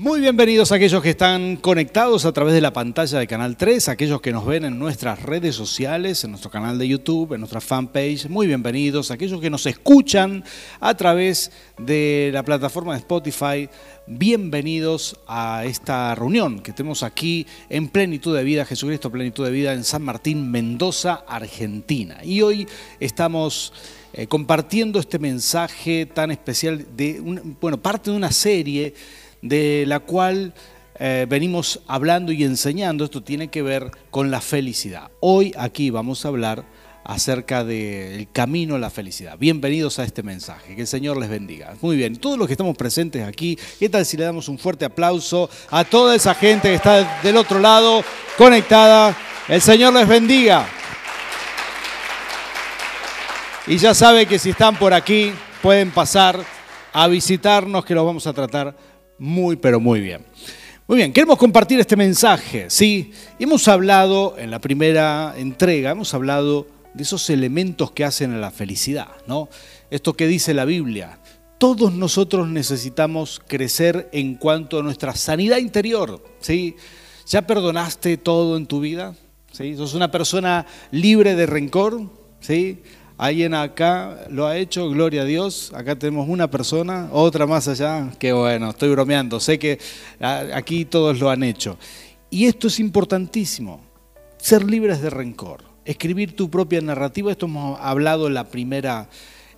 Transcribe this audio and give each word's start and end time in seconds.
Muy 0.00 0.20
bienvenidos 0.20 0.70
a 0.70 0.76
aquellos 0.76 1.02
que 1.02 1.10
están 1.10 1.56
conectados 1.56 2.24
a 2.24 2.30
través 2.30 2.54
de 2.54 2.60
la 2.60 2.72
pantalla 2.72 3.18
de 3.18 3.26
Canal 3.26 3.56
3, 3.56 3.88
aquellos 3.88 4.20
que 4.20 4.30
nos 4.30 4.46
ven 4.46 4.64
en 4.64 4.78
nuestras 4.78 5.20
redes 5.24 5.56
sociales, 5.56 6.22
en 6.22 6.30
nuestro 6.30 6.52
canal 6.52 6.78
de 6.78 6.86
YouTube, 6.86 7.32
en 7.32 7.40
nuestra 7.40 7.60
fanpage. 7.60 8.28
Muy 8.28 8.46
bienvenidos, 8.46 9.10
aquellos 9.10 9.40
que 9.40 9.50
nos 9.50 9.66
escuchan 9.66 10.44
a 10.78 10.94
través 10.96 11.50
de 11.78 12.30
la 12.32 12.44
plataforma 12.44 12.92
de 12.92 13.00
Spotify. 13.00 13.68
Bienvenidos 14.06 15.18
a 15.26 15.64
esta 15.64 16.14
reunión 16.14 16.60
que 16.60 16.72
tenemos 16.72 17.02
aquí 17.02 17.44
en 17.68 17.88
Plenitud 17.88 18.36
de 18.36 18.44
Vida, 18.44 18.64
Jesucristo 18.64 19.10
Plenitud 19.10 19.46
de 19.46 19.50
Vida 19.50 19.72
en 19.72 19.82
San 19.82 20.04
Martín, 20.04 20.48
Mendoza, 20.48 21.24
Argentina. 21.26 22.18
Y 22.22 22.42
hoy 22.42 22.68
estamos 23.00 23.72
eh, 24.12 24.28
compartiendo 24.28 25.00
este 25.00 25.18
mensaje 25.18 26.06
tan 26.06 26.30
especial 26.30 26.86
de, 26.96 27.20
bueno, 27.60 27.82
parte 27.82 28.12
de 28.12 28.16
una 28.16 28.30
serie 28.30 28.94
de 29.42 29.84
la 29.86 30.00
cual 30.00 30.52
eh, 30.98 31.26
venimos 31.28 31.80
hablando 31.86 32.32
y 32.32 32.44
enseñando. 32.44 33.04
Esto 33.04 33.22
tiene 33.22 33.48
que 33.48 33.62
ver 33.62 33.90
con 34.10 34.30
la 34.30 34.40
felicidad. 34.40 35.10
Hoy 35.20 35.54
aquí 35.56 35.90
vamos 35.90 36.24
a 36.24 36.28
hablar 36.28 36.64
acerca 37.04 37.64
del 37.64 38.30
camino 38.32 38.74
a 38.74 38.78
la 38.78 38.90
felicidad. 38.90 39.38
Bienvenidos 39.38 39.98
a 39.98 40.04
este 40.04 40.22
mensaje, 40.22 40.74
que 40.74 40.82
el 40.82 40.86
Señor 40.86 41.16
les 41.16 41.30
bendiga. 41.30 41.74
Muy 41.80 41.96
bien, 41.96 42.16
todos 42.16 42.36
los 42.36 42.46
que 42.46 42.52
estamos 42.52 42.76
presentes 42.76 43.26
aquí, 43.26 43.58
¿qué 43.78 43.88
tal 43.88 44.04
si 44.04 44.18
le 44.18 44.24
damos 44.24 44.46
un 44.48 44.58
fuerte 44.58 44.84
aplauso 44.84 45.48
a 45.70 45.84
toda 45.84 46.14
esa 46.14 46.34
gente 46.34 46.68
que 46.68 46.74
está 46.74 47.20
del 47.22 47.38
otro 47.38 47.60
lado, 47.60 48.04
conectada? 48.36 49.16
El 49.48 49.62
Señor 49.62 49.94
les 49.94 50.06
bendiga. 50.06 50.68
Y 53.66 53.78
ya 53.78 53.94
sabe 53.94 54.26
que 54.26 54.38
si 54.38 54.50
están 54.50 54.76
por 54.76 54.92
aquí, 54.92 55.32
pueden 55.62 55.90
pasar 55.90 56.38
a 56.92 57.06
visitarnos, 57.06 57.84
que 57.86 57.94
los 57.94 58.04
vamos 58.04 58.26
a 58.26 58.32
tratar 58.32 58.76
muy, 59.18 59.56
pero 59.56 59.80
muy 59.80 60.00
bien. 60.00 60.24
Muy 60.86 60.96
bien, 60.96 61.12
queremos 61.12 61.36
compartir 61.36 61.78
este 61.80 61.96
mensaje, 61.96 62.70
¿sí? 62.70 63.12
Hemos 63.38 63.68
hablado 63.68 64.36
en 64.38 64.50
la 64.50 64.58
primera 64.58 65.34
entrega, 65.36 65.90
hemos 65.90 66.14
hablado 66.14 66.66
de 66.94 67.02
esos 67.02 67.28
elementos 67.28 67.90
que 67.90 68.04
hacen 68.04 68.32
a 68.32 68.38
la 68.38 68.50
felicidad, 68.50 69.08
¿no? 69.26 69.48
Esto 69.90 70.14
que 70.14 70.26
dice 70.26 70.54
la 70.54 70.64
Biblia. 70.64 71.18
Todos 71.58 71.92
nosotros 71.92 72.48
necesitamos 72.48 73.42
crecer 73.46 74.08
en 74.12 74.36
cuanto 74.36 74.78
a 74.78 74.82
nuestra 74.82 75.14
sanidad 75.14 75.58
interior, 75.58 76.24
¿sí? 76.40 76.76
¿Ya 77.26 77.46
perdonaste 77.46 78.16
todo 78.16 78.56
en 78.56 78.66
tu 78.66 78.80
vida? 78.80 79.14
¿Sí? 79.52 79.76
¿Sos 79.76 79.92
una 79.92 80.10
persona 80.10 80.66
libre 80.90 81.34
de 81.34 81.44
rencor? 81.44 82.02
¿Sí? 82.40 82.82
Alguien 83.18 83.52
acá 83.52 84.28
lo 84.30 84.46
ha 84.46 84.56
hecho, 84.56 84.88
gloria 84.88 85.22
a 85.22 85.24
Dios. 85.24 85.72
Acá 85.74 85.96
tenemos 85.96 86.28
una 86.28 86.48
persona, 86.48 87.08
otra 87.10 87.48
más 87.48 87.66
allá. 87.66 88.12
Qué 88.16 88.32
bueno, 88.32 88.70
estoy 88.70 88.90
bromeando. 88.90 89.40
Sé 89.40 89.58
que 89.58 89.80
ah, 90.20 90.44
aquí 90.54 90.84
todos 90.84 91.18
lo 91.18 91.28
han 91.28 91.42
hecho. 91.42 91.76
Y 92.30 92.46
esto 92.46 92.68
es 92.68 92.78
importantísimo, 92.78 93.80
ser 94.36 94.62
libres 94.62 95.02
de 95.02 95.10
rencor, 95.10 95.64
escribir 95.84 96.36
tu 96.36 96.48
propia 96.48 96.80
narrativa. 96.80 97.32
Esto 97.32 97.46
hemos 97.46 97.80
hablado 97.80 98.28
en 98.28 98.34
la 98.34 98.44
primera 98.44 99.08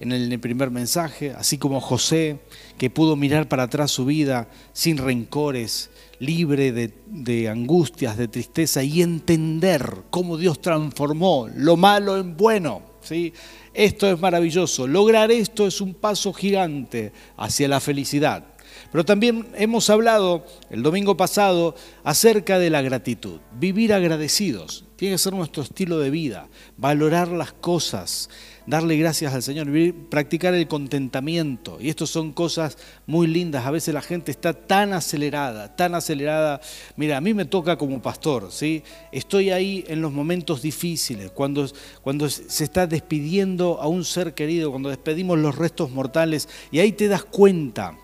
en 0.00 0.12
el 0.12 0.40
primer 0.40 0.70
mensaje, 0.70 1.32
así 1.32 1.58
como 1.58 1.78
José, 1.78 2.38
que 2.78 2.88
pudo 2.88 3.16
mirar 3.16 3.48
para 3.48 3.64
atrás 3.64 3.90
su 3.90 4.06
vida 4.06 4.48
sin 4.72 4.96
rencores, 4.96 5.90
libre 6.18 6.72
de, 6.72 6.94
de, 7.06 7.50
angustias, 7.50 8.16
de 8.16 8.26
tristeza 8.26 8.82
y 8.82 9.02
entender 9.02 10.04
cómo 10.08 10.38
Dios 10.38 10.62
transformó 10.62 11.50
lo 11.54 11.76
malo 11.76 12.16
en 12.16 12.34
bueno. 12.38 12.89
¿Sí? 13.02 13.32
Esto 13.74 14.10
es 14.10 14.20
maravilloso. 14.20 14.86
Lograr 14.86 15.30
esto 15.30 15.66
es 15.66 15.80
un 15.80 15.94
paso 15.94 16.32
gigante 16.32 17.12
hacia 17.36 17.68
la 17.68 17.80
felicidad. 17.80 18.44
Pero 18.90 19.04
también 19.04 19.48
hemos 19.54 19.90
hablado 19.90 20.44
el 20.70 20.82
domingo 20.82 21.16
pasado 21.16 21.74
acerca 22.04 22.58
de 22.58 22.70
la 22.70 22.82
gratitud. 22.82 23.40
Vivir 23.52 23.92
agradecidos. 23.92 24.84
Tiene 25.00 25.14
que 25.14 25.18
ser 25.18 25.32
nuestro 25.32 25.62
estilo 25.62 25.98
de 25.98 26.10
vida. 26.10 26.46
Valorar 26.76 27.28
las 27.28 27.54
cosas 27.54 28.28
darle 28.66 28.98
gracias 28.98 29.32
al 29.32 29.42
Señor, 29.42 29.66
practicar 30.10 30.52
el 30.52 30.68
contentamiento. 30.68 31.78
Y 31.80 31.88
esto 31.88 32.06
son 32.06 32.32
cosas 32.32 32.76
muy 33.06 33.26
lindas. 33.26 33.64
A 33.64 33.70
veces 33.70 33.94
la 33.94 34.02
gente 34.02 34.30
está 34.30 34.52
tan 34.52 34.92
acelerada, 34.92 35.74
tan 35.74 35.94
acelerada. 35.94 36.60
Mira, 36.96 37.16
a 37.16 37.22
mí 37.22 37.32
me 37.32 37.46
toca 37.46 37.78
como 37.78 38.02
pastor, 38.02 38.52
¿sí? 38.52 38.82
Estoy 39.10 39.50
ahí 39.50 39.86
en 39.88 40.02
los 40.02 40.12
momentos 40.12 40.60
difíciles, 40.60 41.30
cuando, 41.30 41.66
cuando 42.02 42.28
se 42.28 42.62
está 42.62 42.86
despidiendo 42.86 43.80
a 43.80 43.86
un 43.86 44.04
ser 44.04 44.34
querido, 44.34 44.70
cuando 44.70 44.90
despedimos 44.90 45.38
los 45.38 45.56
restos 45.56 45.90
mortales, 45.90 46.46
y 46.70 46.80
ahí 46.80 46.92
te 46.92 47.08
das 47.08 47.24
cuenta 47.24 47.96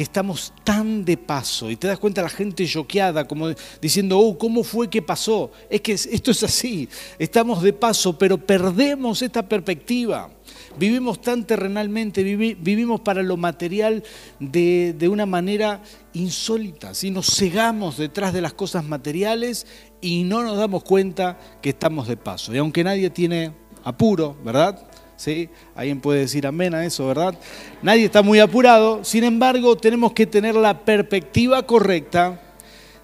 que 0.00 0.04
estamos 0.04 0.54
tan 0.64 1.04
de 1.04 1.18
paso 1.18 1.70
y 1.70 1.76
te 1.76 1.86
das 1.86 1.98
cuenta 1.98 2.22
la 2.22 2.30
gente 2.30 2.66
choqueada, 2.66 3.28
como 3.28 3.50
diciendo, 3.82 4.18
oh, 4.18 4.38
¿cómo 4.38 4.64
fue 4.64 4.88
que 4.88 5.02
pasó? 5.02 5.52
Es 5.68 5.82
que 5.82 5.92
esto 5.92 6.30
es 6.30 6.42
así, 6.42 6.88
estamos 7.18 7.60
de 7.60 7.74
paso, 7.74 8.16
pero 8.16 8.38
perdemos 8.38 9.20
esta 9.20 9.46
perspectiva. 9.46 10.30
Vivimos 10.78 11.20
tan 11.20 11.44
terrenalmente, 11.44 12.24
vivimos 12.24 13.02
para 13.02 13.22
lo 13.22 13.36
material 13.36 14.02
de, 14.38 15.06
una 15.06 15.26
manera 15.26 15.82
insólita. 16.14 16.94
si 16.94 17.10
Nos 17.10 17.36
cegamos 17.36 17.98
detrás 17.98 18.32
de 18.32 18.40
las 18.40 18.54
cosas 18.54 18.86
materiales 18.86 19.66
y 20.00 20.22
no 20.22 20.42
nos 20.42 20.56
damos 20.56 20.82
cuenta 20.82 21.38
que 21.60 21.68
estamos 21.68 22.08
de 22.08 22.16
paso. 22.16 22.54
Y 22.54 22.56
aunque 22.56 22.82
nadie 22.84 23.10
tiene 23.10 23.52
apuro, 23.84 24.34
¿verdad? 24.42 24.89
¿Sí? 25.20 25.50
Alguien 25.74 26.00
puede 26.00 26.20
decir 26.20 26.46
amén 26.46 26.74
a 26.74 26.84
eso, 26.86 27.06
¿verdad? 27.06 27.34
Nadie 27.82 28.06
está 28.06 28.22
muy 28.22 28.40
apurado, 28.40 29.04
sin 29.04 29.24
embargo 29.24 29.76
tenemos 29.76 30.12
que 30.12 30.26
tener 30.26 30.54
la 30.54 30.78
perspectiva 30.78 31.66
correcta 31.66 32.40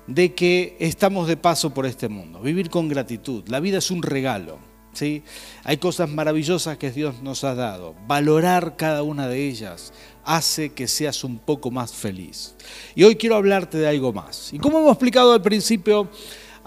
de 0.07 0.35
que 0.35 0.77
estamos 0.81 1.29
de 1.29 1.37
paso 1.37 1.75
por 1.75 1.85
este 1.85 2.09
mundo, 2.09 2.41
vivir 2.41 2.71
con 2.71 2.89
gratitud. 2.89 3.45
La 3.49 3.61
vida 3.61 3.79
es 3.79 3.91
un 3.91 4.03
regalo, 4.03 4.59
¿sí? 4.95 5.25
Hay 5.63 5.77
cosas 5.77 6.09
maravillosas 6.09 6.79
que 6.79 6.91
Dios 6.91 7.23
nos 7.23 7.45
ha 7.45 7.55
dado. 7.55 7.95
Valorar 8.07 8.77
cada 8.77 9.03
una 9.03 9.29
de 9.29 9.47
ellas 9.47 9.93
hace 10.25 10.71
que 10.71 10.89
seas 10.89 11.23
un 11.23 11.39
poco 11.39 11.71
más 11.71 11.93
feliz. 11.93 12.55
Y 12.95 13.05
hoy 13.05 13.17
quiero 13.17 13.37
hablarte 13.37 13.77
de 13.77 13.89
algo 13.89 14.15
más. 14.15 14.55
Y 14.55 14.59
como 14.59 14.79
hemos 14.79 14.93
explicado 14.93 15.35
al 15.35 15.43
principio, 15.43 16.09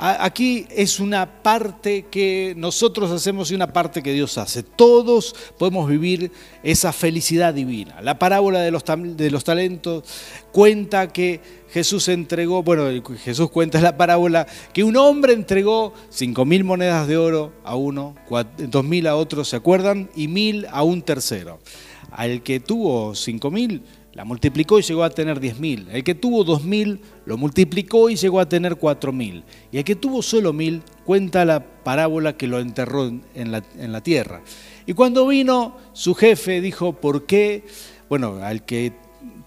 Aquí 0.01 0.65
es 0.73 1.01
una 1.01 1.43
parte 1.43 2.05
que 2.09 2.53
nosotros 2.55 3.11
hacemos 3.11 3.51
y 3.51 3.55
una 3.55 3.73
parte 3.73 4.01
que 4.01 4.13
Dios 4.13 4.37
hace. 4.37 4.63
Todos 4.63 5.35
podemos 5.57 5.89
vivir 5.89 6.31
esa 6.63 6.93
felicidad 6.93 7.53
divina. 7.53 8.01
La 8.01 8.17
parábola 8.17 8.61
de 8.61 8.71
los, 8.71 8.83
de 8.85 9.29
los 9.29 9.43
talentos 9.43 10.05
cuenta 10.53 11.09
que 11.09 11.41
Jesús 11.69 12.07
entregó, 12.07 12.63
bueno, 12.63 12.85
Jesús 13.21 13.49
cuenta 13.49 13.81
la 13.81 13.97
parábola 13.97 14.47
que 14.71 14.85
un 14.85 14.95
hombre 14.95 15.33
entregó 15.33 15.93
cinco 16.09 16.45
mil 16.45 16.63
monedas 16.63 17.05
de 17.05 17.17
oro 17.17 17.51
a 17.65 17.75
uno, 17.75 18.15
dos 18.57 18.85
mil 18.85 19.05
a 19.05 19.17
otro, 19.17 19.43
¿se 19.43 19.57
acuerdan? 19.57 20.09
Y 20.15 20.29
mil 20.29 20.65
a 20.71 20.81
un 20.81 21.01
tercero. 21.01 21.59
Al 22.11 22.41
que 22.41 22.61
tuvo 22.61 23.15
cinco 23.15 23.51
mil 23.51 23.83
la 24.13 24.25
multiplicó 24.25 24.79
y 24.79 24.81
llegó 24.81 25.03
a 25.03 25.09
tener 25.09 25.39
10.000. 25.39 25.87
El 25.91 26.03
que 26.03 26.15
tuvo 26.15 26.45
2.000 26.45 26.99
lo 27.25 27.37
multiplicó 27.37 28.09
y 28.09 28.15
llegó 28.15 28.39
a 28.39 28.49
tener 28.49 28.75
4.000. 28.75 29.43
Y 29.71 29.77
el 29.77 29.83
que 29.83 29.95
tuvo 29.95 30.21
solo 30.21 30.53
1.000 30.53 30.81
cuenta 31.05 31.45
la 31.45 31.63
parábola 31.83 32.35
que 32.35 32.47
lo 32.47 32.59
enterró 32.59 33.05
en 33.05 33.51
la, 33.51 33.63
en 33.77 33.91
la 33.91 34.01
tierra. 34.01 34.41
Y 34.85 34.93
cuando 34.93 35.27
vino 35.27 35.77
su 35.93 36.15
jefe 36.15 36.61
dijo, 36.61 36.93
¿por 36.93 37.25
qué? 37.25 37.63
Bueno, 38.09 38.39
al 38.41 38.65
que 38.65 38.93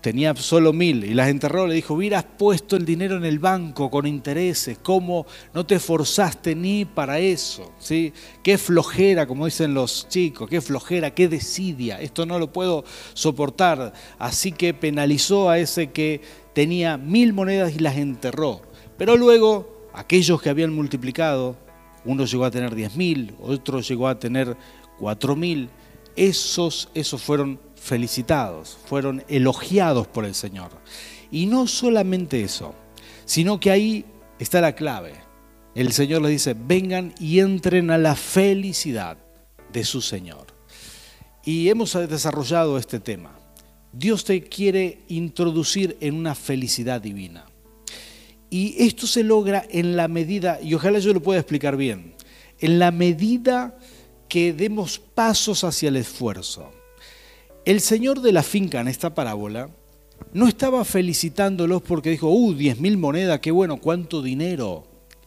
tenía 0.03 0.35
solo 0.35 0.73
mil 0.73 1.05
y 1.05 1.15
las 1.15 1.29
enterró, 1.29 1.67
le 1.67 1.75
dijo, 1.75 1.95
hubieras 1.95 2.25
puesto 2.25 2.77
el 2.77 2.85
dinero 2.85 3.17
en 3.17 3.25
el 3.25 3.39
banco 3.39 3.89
con 3.89 4.05
intereses, 4.07 4.77
¿cómo 4.83 5.27
no 5.55 5.65
te 5.65 5.77
esforzaste 5.77 6.57
ni 6.57 6.85
para 6.85 7.21
eso? 7.21 7.73
¿Sí? 7.79 8.13
Qué 8.43 8.59
flojera, 8.59 9.27
como 9.27 9.47
dicen 9.47 9.75
los 9.75 10.09
chicos, 10.09 10.51
qué 10.51 10.61
flojera, 10.61 11.15
qué 11.15 11.29
desidia, 11.29 12.01
esto 12.01 12.27
no 12.27 12.41
lo 12.41 12.53
puedo 12.53 12.85
soportar. 13.15 13.93
Así 14.19 14.51
que 14.51 14.75
penalizó 14.75 15.49
a 15.49 15.59
ese 15.59 15.93
que 15.93 16.21
tenía 16.53 16.99
mil 16.99 17.33
monedas 17.33 17.73
y 17.75 17.79
las 17.79 17.97
enterró. 17.97 18.61
Pero 18.99 19.17
luego, 19.17 19.89
aquellos 19.95 20.43
que 20.43 20.51
habían 20.51 20.75
multiplicado, 20.75 21.57
uno 22.05 22.25
llegó 22.25 22.45
a 22.45 22.51
tener 22.51 22.75
diez 22.75 22.97
mil, 22.97 23.37
otro 23.41 23.81
llegó 23.81 24.09
a 24.09 24.19
tener 24.19 24.57
cuatro 24.99 25.37
mil, 25.37 25.71
esos, 26.17 26.89
esos 26.93 27.23
fueron 27.23 27.61
felicitados, 27.83 28.79
fueron 28.87 29.25
elogiados 29.29 30.07
por 30.07 30.25
el 30.25 30.35
Señor. 30.35 30.71
Y 31.31 31.47
no 31.47 31.67
solamente 31.67 32.43
eso, 32.43 32.75
sino 33.25 33.59
que 33.59 33.71
ahí 33.71 34.05
está 34.39 34.61
la 34.61 34.75
clave. 34.75 35.15
El 35.75 35.93
Señor 35.93 36.23
les 36.23 36.31
dice, 36.31 36.55
vengan 36.55 37.13
y 37.19 37.41
entren 37.41 37.91
a 37.91 37.99
la 37.99 38.15
felicidad 38.15 39.19
de 39.73 39.85
su 39.85 40.01
Señor. 40.01 40.47
Y 41.45 41.69
hemos 41.71 41.93
desarrollado 42.09 42.79
este 42.79 43.01
tema. 43.01 43.33
Dios 43.93 44.25
te 44.25 44.43
quiere 44.45 45.01
introducir 45.09 45.97
en 46.01 46.15
una 46.15 46.35
felicidad 46.35 47.01
divina. 47.01 47.47
Y 48.49 48.77
esto 48.79 49.07
se 49.07 49.25
logra 49.25 49.67
en 49.71 49.97
la 49.97 50.09
medida, 50.09 50.61
y 50.63 50.75
ojalá 50.75 50.99
yo 50.99 51.13
lo 51.13 51.23
pueda 51.23 51.41
explicar 51.41 51.77
bien, 51.77 52.15
en 52.61 52.79
la 52.79 52.91
medida 52.91 53.77
que 54.29 54.53
demos 54.53 54.99
pasos 54.99 55.65
hacia 55.65 55.89
el 55.89 55.97
esfuerzo. 55.97 56.71
El 57.65 57.81
señor 57.81 58.21
de 58.23 58.33
la 58.33 58.43
finca 58.43 58.81
en 58.81 58.89
esta 58.89 59.15
parábola 59.15 59.71
no 60.33 60.49
estaba 60.49 60.85
felicitándolos 60.85 61.81
porque 61.83 62.11
dijo, 62.11 62.29
uh, 62.29 62.55
10 62.55 62.81
mil 62.81 62.99
monedas, 62.99 63.39
qué 63.39 63.53
bueno, 63.53 63.77
cuánto 63.77 64.21
dinero. 64.21 64.85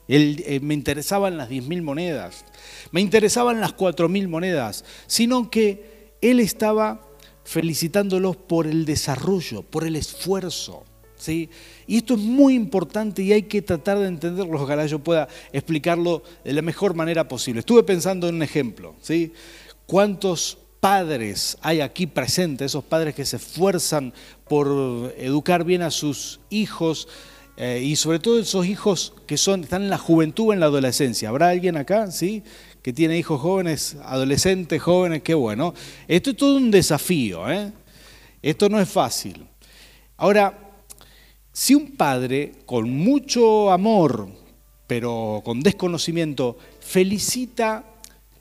Eh, 0.09 0.59
me 0.61 0.73
interesaban 0.73 1.37
las 1.37 1.47
10 1.47 1.65
mil 1.67 1.81
monedas, 1.81 2.43
me 2.91 2.99
interesaban 2.99 3.61
las 3.61 3.73
4 3.73 4.09
mil 4.09 4.27
monedas, 4.27 4.83
sino 5.07 5.49
que 5.49 6.13
él 6.21 6.41
estaba 6.41 7.01
felicitándolos 7.45 8.35
por 8.35 8.67
el 8.67 8.83
desarrollo, 8.83 9.61
por 9.63 9.85
el 9.85 9.95
esfuerzo. 9.95 10.83
¿sí? 11.15 11.49
Y 11.87 11.97
esto 11.97 12.15
es 12.15 12.19
muy 12.19 12.53
importante 12.53 13.23
y 13.23 13.31
hay 13.31 13.43
que 13.43 13.61
tratar 13.61 13.97
de 13.97 14.07
entenderlo. 14.07 14.61
Ojalá 14.61 14.85
yo 14.85 14.99
pueda 14.99 15.29
explicarlo 15.53 16.21
de 16.43 16.51
la 16.51 16.61
mejor 16.61 16.95
manera 16.95 17.29
posible. 17.29 17.61
Estuve 17.61 17.83
pensando 17.83 18.27
en 18.27 18.35
un 18.35 18.43
ejemplo. 18.43 18.93
¿sí? 19.01 19.31
¿Cuántos 19.87 20.57
padres 20.85 21.57
hay 21.63 21.81
aquí 21.81 22.05
presentes, 22.05 22.67
esos 22.67 22.83
padres 22.83 23.15
que 23.15 23.25
se 23.25 23.37
esfuerzan 23.37 24.13
por 24.47 25.11
educar 25.17 25.63
bien 25.63 25.81
a 25.81 25.89
sus 25.89 26.39
hijos 26.51 27.07
eh, 27.57 27.81
y 27.83 27.95
sobre 27.95 28.19
todo 28.19 28.37
esos 28.37 28.67
hijos 28.67 29.13
que 29.25 29.35
son, 29.35 29.63
están 29.63 29.81
en 29.81 29.89
la 29.89 29.97
juventud 29.97 30.49
o 30.49 30.53
en 30.53 30.59
la 30.59 30.67
adolescencia? 30.67 31.29
¿Habrá 31.29 31.49
alguien 31.49 31.75
acá, 31.75 32.11
sí? 32.11 32.43
Que 32.83 32.93
tiene 32.93 33.17
hijos 33.17 33.41
jóvenes, 33.41 33.97
adolescentes, 34.03 34.79
jóvenes, 34.79 35.23
qué 35.23 35.33
bueno. 35.33 35.73
Esto 36.07 36.29
es 36.29 36.37
todo 36.37 36.55
un 36.57 36.69
desafío, 36.69 37.49
¿eh? 37.49 37.71
Esto 38.43 38.69
no 38.69 38.79
es 38.79 38.87
fácil. 38.87 39.43
Ahora, 40.17 40.55
si 41.51 41.73
un 41.73 41.93
padre 41.93 42.51
con 42.67 42.91
mucho 42.91 43.71
amor, 43.71 44.29
pero 44.85 45.41
con 45.43 45.61
desconocimiento, 45.61 46.59
felicita 46.79 47.94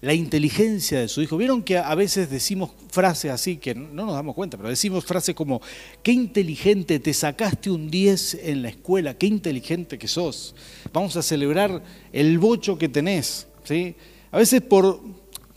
la 0.04 0.12
inteligencia 0.12 1.00
de 1.00 1.08
su 1.08 1.22
hijo. 1.22 1.38
Vieron 1.38 1.62
que 1.62 1.78
a 1.78 1.94
veces 1.94 2.28
decimos 2.28 2.70
frases 2.90 3.30
así, 3.30 3.56
que 3.56 3.74
no 3.74 4.04
nos 4.04 4.14
damos 4.14 4.34
cuenta, 4.34 4.58
pero 4.58 4.68
decimos 4.68 5.04
frases 5.04 5.34
como, 5.34 5.62
qué 6.02 6.12
inteligente, 6.12 6.98
te 6.98 7.14
sacaste 7.14 7.70
un 7.70 7.90
10 7.90 8.34
en 8.42 8.62
la 8.62 8.68
escuela, 8.68 9.16
qué 9.16 9.26
inteligente 9.26 9.98
que 9.98 10.06
sos. 10.06 10.54
Vamos 10.92 11.16
a 11.16 11.22
celebrar 11.22 11.82
el 12.12 12.38
bocho 12.38 12.76
que 12.76 12.90
tenés. 12.90 13.46
¿sí? 13.64 13.94
A 14.30 14.36
veces 14.36 14.60
por, 14.60 15.00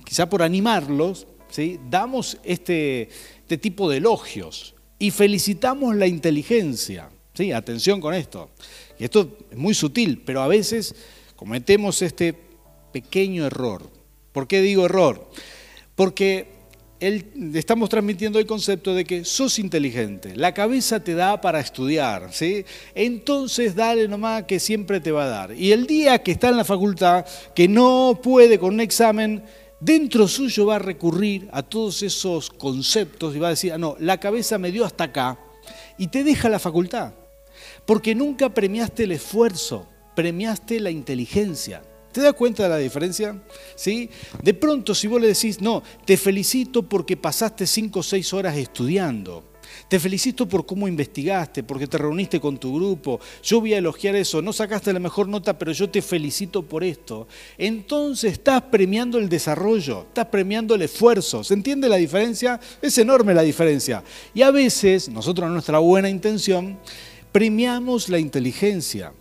quizá 0.06 0.30
por 0.30 0.42
animarlos, 0.42 1.28
¿sí? 1.50 1.78
damos 1.90 2.38
este, 2.46 3.10
este 3.42 3.58
tipo 3.58 3.90
de 3.90 3.98
elogios 3.98 4.76
y 4.98 5.12
felicitamos 5.12 5.94
la 5.94 6.08
inteligencia. 6.08 7.10
Sí, 7.34 7.52
atención 7.52 8.00
con 8.00 8.14
esto. 8.14 8.50
Y 8.98 9.04
esto 9.04 9.38
es 9.52 9.58
muy 9.58 9.74
sutil, 9.74 10.24
pero 10.26 10.42
a 10.42 10.48
veces 10.48 10.96
cometemos 11.36 12.02
este 12.02 12.34
pequeño 12.94 13.46
error. 13.46 13.97
¿Por 14.38 14.48
qué 14.48 14.62
digo 14.62 14.86
error? 14.86 15.28
Porque 15.96 16.48
estamos 17.00 17.90
transmitiendo 17.90 18.38
el 18.38 18.46
concepto 18.46 18.94
de 18.94 19.04
que 19.04 19.26
sos 19.26 19.58
inteligente, 19.58 20.36
la 20.36 20.54
cabeza 20.54 21.04
te 21.04 21.16
da 21.16 21.42
para 21.42 21.60
estudiar, 21.60 22.32
¿sí? 22.32 22.64
Entonces 22.94 23.74
dale 23.74 24.08
nomás 24.08 24.44
que 24.44 24.60
siempre 24.60 25.00
te 25.00 25.12
va 25.12 25.24
a 25.24 25.28
dar. 25.28 25.54
Y 25.54 25.72
el 25.72 25.88
día 25.88 26.22
que 26.22 26.34
está 26.34 26.50
en 26.50 26.58
la 26.58 26.66
facultad, 26.66 27.26
que 27.56 27.68
no 27.68 28.20
puede 28.22 28.60
con 28.60 28.76
un 28.76 28.82
examen, 28.82 29.44
dentro 29.80 30.28
suyo 30.28 30.68
va 30.68 30.76
a 30.76 30.80
recurrir 30.86 31.50
a 31.52 31.64
todos 31.64 32.04
esos 32.04 32.52
conceptos 32.52 33.36
y 33.36 33.40
va 33.40 33.48
a 33.48 33.56
decir, 33.58 33.74
ah, 33.74 33.80
no, 33.80 33.96
la 33.98 34.20
cabeza 34.20 34.60
me 34.60 34.72
dio 34.72 34.86
hasta 34.86 35.06
acá, 35.06 35.40
y 35.98 36.10
te 36.10 36.24
deja 36.24 36.48
la 36.48 36.60
facultad. 36.60 37.12
Porque 37.88 38.14
nunca 38.14 38.54
premiaste 38.54 39.06
el 39.06 39.14
esfuerzo, 39.14 39.88
premiaste 40.16 40.80
la 40.80 40.92
inteligencia. 40.92 41.82
¿Te 42.18 42.24
das 42.24 42.34
cuenta 42.34 42.64
de 42.64 42.70
la 42.70 42.78
diferencia? 42.78 43.40
¿Sí? 43.76 44.10
De 44.42 44.56
pronto, 44.56 44.96
si 44.96 45.06
vos 45.06 45.22
le 45.22 45.28
decís, 45.28 45.62
no, 45.62 45.84
te 46.04 46.18
felicito 46.18 46.82
porque 46.82 47.16
pasaste 47.16 47.68
cinco 47.68 48.00
o 48.00 48.04
seis 48.04 48.34
horas 48.34 48.58
estudiando. 48.58 49.44
Te 49.88 50.00
felicito 50.00 50.48
por 50.48 50.66
cómo 50.66 50.88
investigaste, 50.88 51.62
porque 51.62 51.86
te 51.86 52.00
reuniste 52.00 52.40
con 52.40 52.58
tu 52.58 52.74
grupo. 52.74 53.20
Yo 53.44 53.60
voy 53.60 53.76
a 53.76 53.78
elogiar 53.78 54.16
eso. 54.16 54.42
No 54.42 54.52
sacaste 54.52 54.92
la 54.94 55.00
mejor 55.00 55.28
nota, 55.28 55.60
pero 55.60 55.72
yo 55.74 55.92
te 55.92 56.02
felicito 56.02 56.64
por 56.64 56.84
esto. 56.84 57.28
Entonces 57.56 58.32
estás 58.34 58.64
premiando 58.64 59.20
el 59.20 59.30
desarrollo, 59.30 60.08
estás 60.08 60.26
premiando 60.26 60.74
el 60.74 60.82
esfuerzo. 60.82 61.44
¿Se 61.44 61.54
entiende 61.54 61.88
la 61.88 61.98
diferencia? 61.98 62.60
Es 62.82 62.98
enorme 62.98 63.36
la 63.36 63.44
diferencia. 63.44 64.04
Y 64.34 64.42
a 64.42 64.50
veces, 64.50 65.08
nosotros, 65.08 65.52
nuestra 65.52 65.78
buena 65.78 66.10
intención, 66.10 66.80
premiamos 67.32 68.10
la 68.10 68.18
inteligencia. 68.18 69.14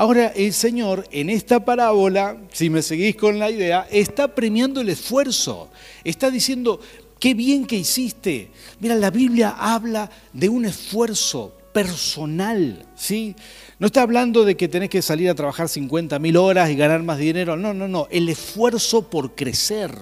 Ahora 0.00 0.28
el 0.28 0.54
Señor 0.54 1.06
en 1.10 1.28
esta 1.28 1.62
parábola, 1.62 2.38
si 2.52 2.70
me 2.70 2.80
seguís 2.80 3.16
con 3.16 3.38
la 3.38 3.50
idea, 3.50 3.86
está 3.90 4.34
premiando 4.34 4.80
el 4.80 4.88
esfuerzo. 4.88 5.68
Está 6.04 6.30
diciendo, 6.30 6.80
qué 7.18 7.34
bien 7.34 7.66
que 7.66 7.76
hiciste. 7.76 8.48
Mira, 8.80 8.94
la 8.94 9.10
Biblia 9.10 9.54
habla 9.58 10.10
de 10.32 10.48
un 10.48 10.64
esfuerzo 10.64 11.54
personal, 11.74 12.86
¿sí? 12.96 13.36
No 13.78 13.88
está 13.88 14.00
hablando 14.00 14.46
de 14.46 14.56
que 14.56 14.68
tenés 14.68 14.88
que 14.88 15.02
salir 15.02 15.28
a 15.28 15.34
trabajar 15.34 15.68
50 15.68 16.18
mil 16.18 16.38
horas 16.38 16.70
y 16.70 16.76
ganar 16.76 17.02
más 17.02 17.18
dinero. 17.18 17.58
No, 17.58 17.74
no, 17.74 17.86
no. 17.86 18.08
El 18.10 18.30
esfuerzo 18.30 19.02
por 19.10 19.34
crecer. 19.34 19.92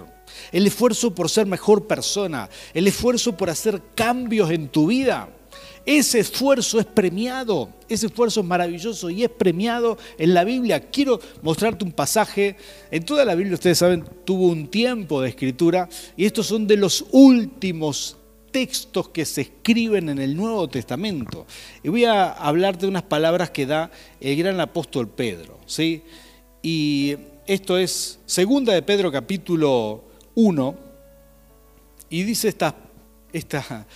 El 0.52 0.64
esfuerzo 0.68 1.12
por 1.12 1.28
ser 1.28 1.46
mejor 1.46 1.88
persona. 1.88 2.48
El 2.72 2.86
esfuerzo 2.86 3.36
por 3.36 3.50
hacer 3.50 3.82
cambios 3.96 4.52
en 4.52 4.68
tu 4.68 4.86
vida. 4.86 5.28
Ese 5.90 6.18
esfuerzo 6.18 6.78
es 6.78 6.84
premiado, 6.84 7.70
ese 7.88 8.08
esfuerzo 8.08 8.40
es 8.40 8.46
maravilloso 8.46 9.08
y 9.08 9.24
es 9.24 9.30
premiado 9.30 9.96
en 10.18 10.34
la 10.34 10.44
Biblia. 10.44 10.90
Quiero 10.90 11.18
mostrarte 11.40 11.82
un 11.82 11.92
pasaje. 11.92 12.56
En 12.90 13.06
toda 13.06 13.24
la 13.24 13.34
Biblia, 13.34 13.54
ustedes 13.54 13.78
saben, 13.78 14.04
tuvo 14.26 14.48
un 14.48 14.68
tiempo 14.68 15.22
de 15.22 15.30
escritura 15.30 15.88
y 16.14 16.26
estos 16.26 16.46
son 16.46 16.66
de 16.66 16.76
los 16.76 17.06
últimos 17.10 18.18
textos 18.50 19.08
que 19.08 19.24
se 19.24 19.40
escriben 19.40 20.10
en 20.10 20.18
el 20.18 20.36
Nuevo 20.36 20.68
Testamento. 20.68 21.46
Y 21.82 21.88
voy 21.88 22.04
a 22.04 22.32
hablarte 22.32 22.82
de 22.82 22.88
unas 22.88 23.04
palabras 23.04 23.48
que 23.48 23.64
da 23.64 23.90
el 24.20 24.36
gran 24.36 24.60
apóstol 24.60 25.08
Pedro. 25.08 25.58
¿sí? 25.64 26.02
Y 26.60 27.16
esto 27.46 27.78
es 27.78 28.20
Segunda 28.26 28.74
de 28.74 28.82
Pedro 28.82 29.10
capítulo 29.10 30.04
1 30.34 30.74
y 32.10 32.24
dice 32.24 32.48
esta, 32.48 32.76
esta, 33.32 33.86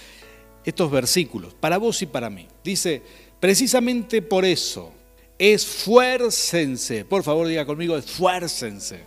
estos 0.64 0.91
versículos, 0.91 1.55
para 1.55 1.79
vos 1.79 2.00
y 2.03 2.06
para 2.06 2.31
mí. 2.31 2.47
Dice, 2.62 3.03
precisamente 3.41 4.23
por 4.23 4.44
eso, 4.44 4.93
esfuércense, 5.38 7.05
por 7.05 7.23
favor 7.23 7.49
diga 7.49 7.64
conmigo, 7.64 7.97
esfuércense. 7.97 9.00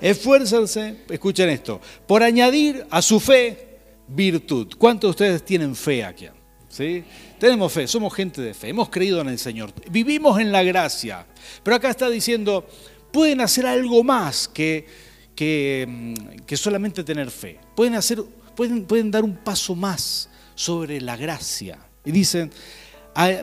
Esfuércense, 0.00 0.98
escuchen 1.08 1.48
esto, 1.48 1.80
por 2.06 2.22
añadir 2.22 2.86
a 2.90 3.02
su 3.02 3.18
fe 3.18 3.78
virtud. 4.06 4.68
¿Cuántos 4.78 5.08
de 5.08 5.10
ustedes 5.10 5.44
tienen 5.44 5.74
fe 5.74 6.04
aquí? 6.04 6.28
¿Sí? 6.68 7.02
Tenemos 7.38 7.72
fe, 7.72 7.88
somos 7.88 8.14
gente 8.14 8.40
de 8.40 8.54
fe, 8.54 8.68
hemos 8.68 8.88
creído 8.88 9.20
en 9.20 9.28
el 9.28 9.38
Señor, 9.38 9.72
vivimos 9.90 10.38
en 10.38 10.52
la 10.52 10.62
gracia. 10.62 11.26
Pero 11.64 11.74
acá 11.74 11.90
está 11.90 12.08
diciendo, 12.08 12.64
pueden 13.12 13.40
hacer 13.40 13.66
algo 13.66 14.04
más 14.04 14.46
que, 14.46 14.86
que, 15.34 15.86
mm, 15.88 16.44
que 16.46 16.56
solamente 16.56 17.02
tener 17.02 17.30
fe. 17.30 17.58
Pueden, 17.74 17.96
hacer, 17.96 18.22
pueden, 18.54 18.84
pueden 18.84 19.10
dar 19.10 19.24
un 19.24 19.36
paso 19.36 19.74
más 19.74 20.28
sobre 20.60 21.00
la 21.00 21.16
gracia. 21.16 21.78
Y 22.04 22.10
dicen, 22.10 22.50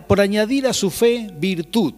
por 0.07 0.21
añadir 0.21 0.67
a 0.67 0.73
su 0.73 0.91
fe 0.91 1.31
virtud, 1.35 1.95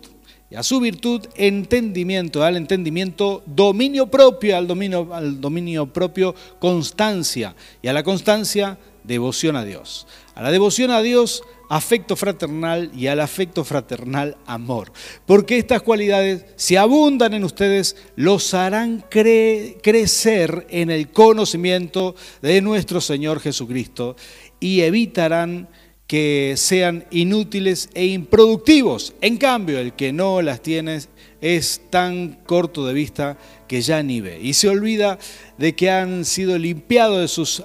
y 0.49 0.55
a 0.55 0.63
su 0.63 0.79
virtud 0.79 1.27
entendimiento, 1.35 2.41
al 2.41 2.55
entendimiento 2.55 3.43
dominio 3.45 4.07
propio, 4.07 4.55
al 4.55 4.65
dominio, 4.65 5.13
al 5.13 5.41
dominio 5.41 5.91
propio 5.91 6.33
constancia, 6.59 7.53
y 7.81 7.89
a 7.89 7.93
la 7.93 8.03
constancia 8.03 8.77
devoción 9.03 9.57
a 9.57 9.65
Dios. 9.65 10.07
A 10.35 10.41
la 10.41 10.51
devoción 10.51 10.89
a 10.89 11.01
Dios 11.01 11.43
afecto 11.69 12.15
fraternal 12.15 12.89
y 12.95 13.07
al 13.07 13.19
afecto 13.19 13.63
fraternal 13.63 14.37
amor. 14.47 14.91
Porque 15.25 15.57
estas 15.57 15.83
cualidades, 15.83 16.45
si 16.55 16.75
abundan 16.75 17.33
en 17.33 17.43
ustedes, 17.43 17.95
los 18.15 18.53
harán 18.53 19.05
crecer 19.09 20.65
en 20.69 20.89
el 20.89 21.11
conocimiento 21.11 22.15
de 22.41 22.61
nuestro 22.61 23.01
Señor 23.01 23.39
Jesucristo 23.39 24.15
y 24.59 24.81
evitarán 24.81 25.67
que 26.07 26.55
sean 26.57 27.05
inútiles 27.11 27.89
e 27.93 28.07
improductivos. 28.07 29.13
En 29.21 29.37
cambio, 29.37 29.77
el 29.77 29.93
que 29.93 30.11
no 30.11 30.41
las 30.41 30.61
tiene 30.61 30.99
es 31.39 31.81
tan 31.91 32.39
corto 32.45 32.85
de 32.85 32.93
vista 32.93 33.37
que 33.69 33.81
ya 33.81 34.01
ni 34.01 34.19
ve 34.19 34.39
y 34.41 34.55
se 34.55 34.67
olvida 34.67 35.19
de 35.59 35.75
que 35.75 35.91
han 35.91 36.25
sido 36.25 36.57
limpiados 36.57 37.21
de 37.21 37.27
sus, 37.27 37.63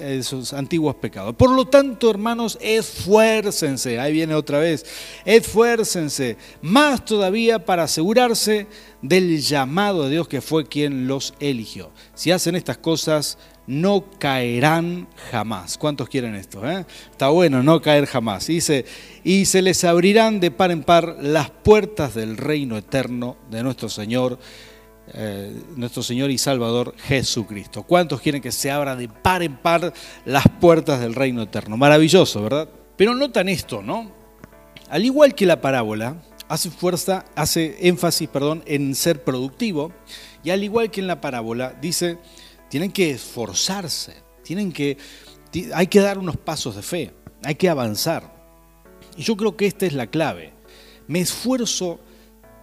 de 0.00 0.22
sus, 0.24 0.52
antiguos 0.52 0.96
pecados. 0.96 1.36
Por 1.36 1.50
lo 1.50 1.66
tanto, 1.66 2.10
hermanos, 2.10 2.58
esfuércense, 2.60 4.00
ahí 4.00 4.12
viene 4.12 4.34
otra 4.34 4.58
vez, 4.58 4.84
esfuércense 5.24 6.36
más 6.62 7.04
todavía 7.04 7.64
para 7.64 7.84
asegurarse 7.84 8.66
del 9.02 9.40
llamado 9.40 10.04
de 10.04 10.10
Dios 10.10 10.26
que 10.26 10.40
fue 10.40 10.66
quien 10.66 11.06
los 11.06 11.32
eligió. 11.38 11.92
Si 12.14 12.32
hacen 12.32 12.56
estas 12.56 12.78
cosas, 12.78 13.38
no 13.68 14.04
caerán 14.18 15.06
jamás. 15.30 15.78
¿Cuántos 15.78 16.08
quieren 16.08 16.34
esto? 16.34 16.68
Eh? 16.68 16.84
Está 17.10 17.28
bueno, 17.28 17.62
no 17.62 17.80
caer 17.80 18.06
jamás. 18.06 18.48
Dice, 18.48 18.84
y 19.22 19.44
se 19.44 19.62
les 19.62 19.84
abrirán 19.84 20.40
de 20.40 20.50
par 20.50 20.72
en 20.72 20.82
par 20.82 21.18
las 21.20 21.50
puertas 21.50 22.14
del 22.14 22.36
reino 22.36 22.76
eterno 22.76 23.36
de 23.50 23.62
nuestro 23.62 23.88
Señor, 23.88 24.38
eh, 25.14 25.52
nuestro 25.76 26.02
Señor 26.02 26.30
y 26.30 26.38
Salvador 26.38 26.94
Jesucristo. 26.98 27.84
¿Cuántos 27.84 28.20
quieren 28.20 28.42
que 28.42 28.52
se 28.52 28.70
abra 28.70 28.96
de 28.96 29.08
par 29.08 29.42
en 29.42 29.56
par 29.56 29.92
las 30.24 30.44
puertas 30.60 31.00
del 31.00 31.14
reino 31.14 31.42
eterno? 31.42 31.76
Maravilloso, 31.76 32.42
¿verdad? 32.42 32.68
Pero 32.96 33.14
notan 33.14 33.48
esto, 33.48 33.82
¿no? 33.82 34.10
Al 34.88 35.04
igual 35.04 35.34
que 35.34 35.46
la 35.46 35.60
parábola, 35.60 36.22
hace 36.48 36.70
fuerza, 36.70 37.24
hace 37.34 37.76
énfasis, 37.88 38.28
perdón, 38.28 38.62
en 38.66 38.94
ser 38.94 39.22
productivo, 39.22 39.92
y 40.44 40.50
al 40.50 40.62
igual 40.62 40.90
que 40.90 41.00
en 41.00 41.06
la 41.06 41.20
parábola, 41.20 41.74
dice, 41.80 42.18
tienen 42.68 42.92
que 42.92 43.10
esforzarse, 43.10 44.22
tienen 44.42 44.72
que, 44.72 44.96
hay 45.74 45.86
que 45.88 46.00
dar 46.00 46.18
unos 46.18 46.36
pasos 46.36 46.76
de 46.76 46.82
fe, 46.82 47.14
hay 47.44 47.56
que 47.56 47.68
avanzar. 47.68 48.34
Y 49.16 49.22
yo 49.22 49.36
creo 49.36 49.56
que 49.56 49.66
esta 49.66 49.86
es 49.86 49.92
la 49.92 50.06
clave. 50.06 50.52
Me 51.08 51.20
esfuerzo, 51.20 52.00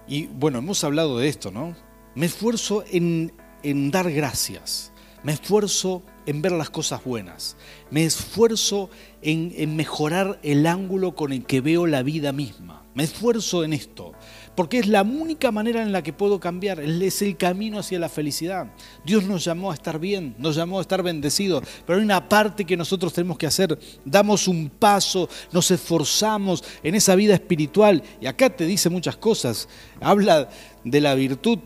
y 0.08 0.28
bueno, 0.28 0.60
hemos 0.60 0.84
hablado 0.84 1.18
de 1.18 1.28
esto, 1.28 1.52
¿no? 1.52 1.76
Me 2.16 2.28
esfuerzo 2.28 2.84
en, 2.92 3.34
en 3.64 3.90
dar 3.90 4.12
gracias, 4.12 4.92
me 5.24 5.34
esfuerzo 5.34 6.04
en 6.26 6.42
ver 6.42 6.52
las 6.52 6.70
cosas 6.70 7.04
buenas, 7.04 7.58
me 7.90 8.06
esfuerzo 8.06 8.90
en, 9.22 9.76
mejorar 9.76 10.40
el 10.44 10.68
ángulo 10.68 11.16
con 11.16 11.34
el 11.34 11.46
que 11.46 11.62
veo 11.62 11.88
la 11.88 12.04
vida 12.04 12.32
misma, 12.32 12.86
me 12.94 13.04
esfuerzo 13.04 13.64
en 13.64 13.74
esto, 13.74 14.14
porque 14.56 14.80
es 14.80 14.88
la 14.88 15.02
única 15.02 15.52
manera 15.52 15.82
en 15.82 15.92
la 15.92 16.04
que 16.04 16.14
puedo 16.14 16.40
cambiar, 16.40 16.80
es 16.80 17.22
el 17.22 17.36
camino 17.36 17.80
hacia 17.80 17.98
la 17.98 18.10
felicidad. 18.10 18.72
Dios 19.04 19.24
nos 19.24 19.44
llamó 19.44 19.72
a 19.72 19.74
estar 19.74 20.00
bien, 20.00 20.36
nos 20.38 20.56
llamó 20.56 20.78
a 20.78 20.82
estar 20.82 21.02
bendecidos, 21.02 21.64
pero 21.86 21.98
hay 21.98 22.06
una 22.06 22.30
parte 22.30 22.66
que 22.66 22.78
nosotros 22.78 23.14
tenemos 23.14 23.38
que 23.38 23.48
hacer, 23.48 23.78
damos 24.06 24.48
un 24.48 24.70
paso, 24.70 25.28
nos 25.52 25.72
esforzamos 25.72 26.64
en 26.84 26.96
esa 26.96 27.16
vida 27.16 27.34
espiritual, 27.34 28.04
y 28.22 28.28
acá 28.28 28.50
te 28.50 28.66
dice 28.66 28.90
muchas 28.90 29.18
cosas, 29.18 29.68
habla 30.00 30.50
de 30.84 31.02
la 31.02 31.16
virtud, 31.16 31.60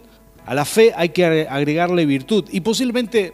a 0.47 0.55
la 0.55 0.63
fe 0.63 0.93
hay 0.95 1.09
que 1.09 1.45
agregarle 1.49 2.05
virtud, 2.05 2.45
y 2.51 2.61
posiblemente 2.61 3.33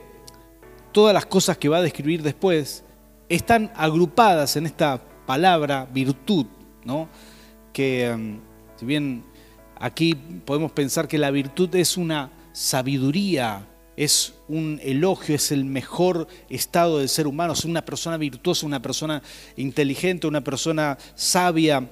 todas 0.92 1.14
las 1.14 1.28
cosas 1.28 1.60
que 1.60 1.70
va 1.70 1.78
a 1.78 1.82
describir 1.84 2.24
después 2.24 2.84
están 3.30 3.72
agrupadas 3.76 4.56
en 4.56 4.66
esta 4.66 5.00
palabra 5.28 5.88
virtud, 5.94 6.48
¿no? 6.84 7.08
que 7.72 8.08
em, 8.08 8.40
si 8.78 8.86
bien 8.88 9.24
aquí 9.80 10.16
podemos 10.16 10.72
pensar 10.72 11.08
que 11.08 11.20
la 11.20 11.30
virtud 11.30 11.76
es 11.76 11.98
una 11.98 12.32
sabiduría, 12.52 13.68
es 13.96 14.34
un 14.48 14.80
elogio, 14.82 15.36
es 15.36 15.52
el 15.52 15.66
mejor 15.66 16.28
estado 16.50 16.98
del 16.98 17.10
ser 17.10 17.28
humano, 17.28 17.54
es 17.54 17.64
una 17.64 17.86
persona 17.86 18.18
virtuosa, 18.18 18.66
una 18.66 18.82
persona 18.82 19.22
inteligente, 19.56 20.26
una 20.26 20.44
persona 20.44 20.98
sabia, 21.14 21.88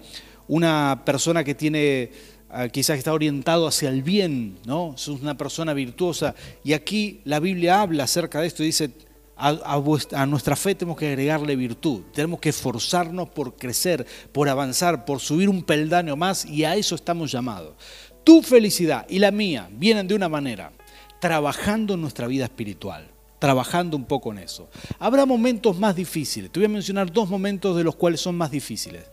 una 0.47 1.03
persona 1.05 1.43
que 1.43 1.53
tiene 1.53 2.11
quizás 2.71 2.97
está 2.97 3.13
orientado 3.13 3.67
hacia 3.67 3.89
el 3.89 4.03
bien, 4.03 4.57
¿no? 4.65 4.93
Es 4.95 5.07
una 5.07 5.37
persona 5.37 5.73
virtuosa. 5.73 6.35
Y 6.63 6.73
aquí 6.73 7.21
la 7.23 7.39
Biblia 7.39 7.81
habla 7.81 8.03
acerca 8.03 8.41
de 8.41 8.47
esto 8.47 8.63
y 8.63 8.67
dice, 8.67 8.91
a, 9.35 10.25
nuestra 10.27 10.55
fe 10.55 10.75
tenemos 10.75 10.97
que 10.97 11.07
agregarle 11.07 11.55
virtud, 11.55 12.01
tenemos 12.13 12.39
que 12.39 12.49
esforzarnos 12.49 13.29
por 13.29 13.55
crecer, 13.55 14.05
por 14.31 14.49
avanzar, 14.49 15.05
por 15.05 15.19
subir 15.19 15.49
un 15.49 15.63
peldaño 15.63 16.15
más 16.15 16.45
y 16.45 16.63
a 16.63 16.75
eso 16.75 16.95
estamos 16.95 17.31
llamados. 17.31 17.73
Tu 18.23 18.43
felicidad 18.43 19.05
y 19.09 19.19
la 19.19 19.31
mía 19.31 19.67
vienen 19.71 20.07
de 20.07 20.13
una 20.15 20.29
manera, 20.29 20.71
trabajando 21.19 21.95
en 21.95 22.01
nuestra 22.01 22.27
vida 22.27 22.45
espiritual 22.45 23.11
trabajando 23.41 23.97
un 23.97 24.05
poco 24.05 24.31
en 24.31 24.37
eso. 24.37 24.69
Habrá 24.99 25.25
momentos 25.25 25.75
más 25.79 25.95
difíciles. 25.95 26.51
Te 26.51 26.59
voy 26.59 26.67
a 26.67 26.69
mencionar 26.69 27.11
dos 27.11 27.27
momentos 27.27 27.75
de 27.75 27.83
los 27.83 27.95
cuales 27.95 28.21
son 28.21 28.35
más 28.35 28.51
difíciles. 28.51 29.03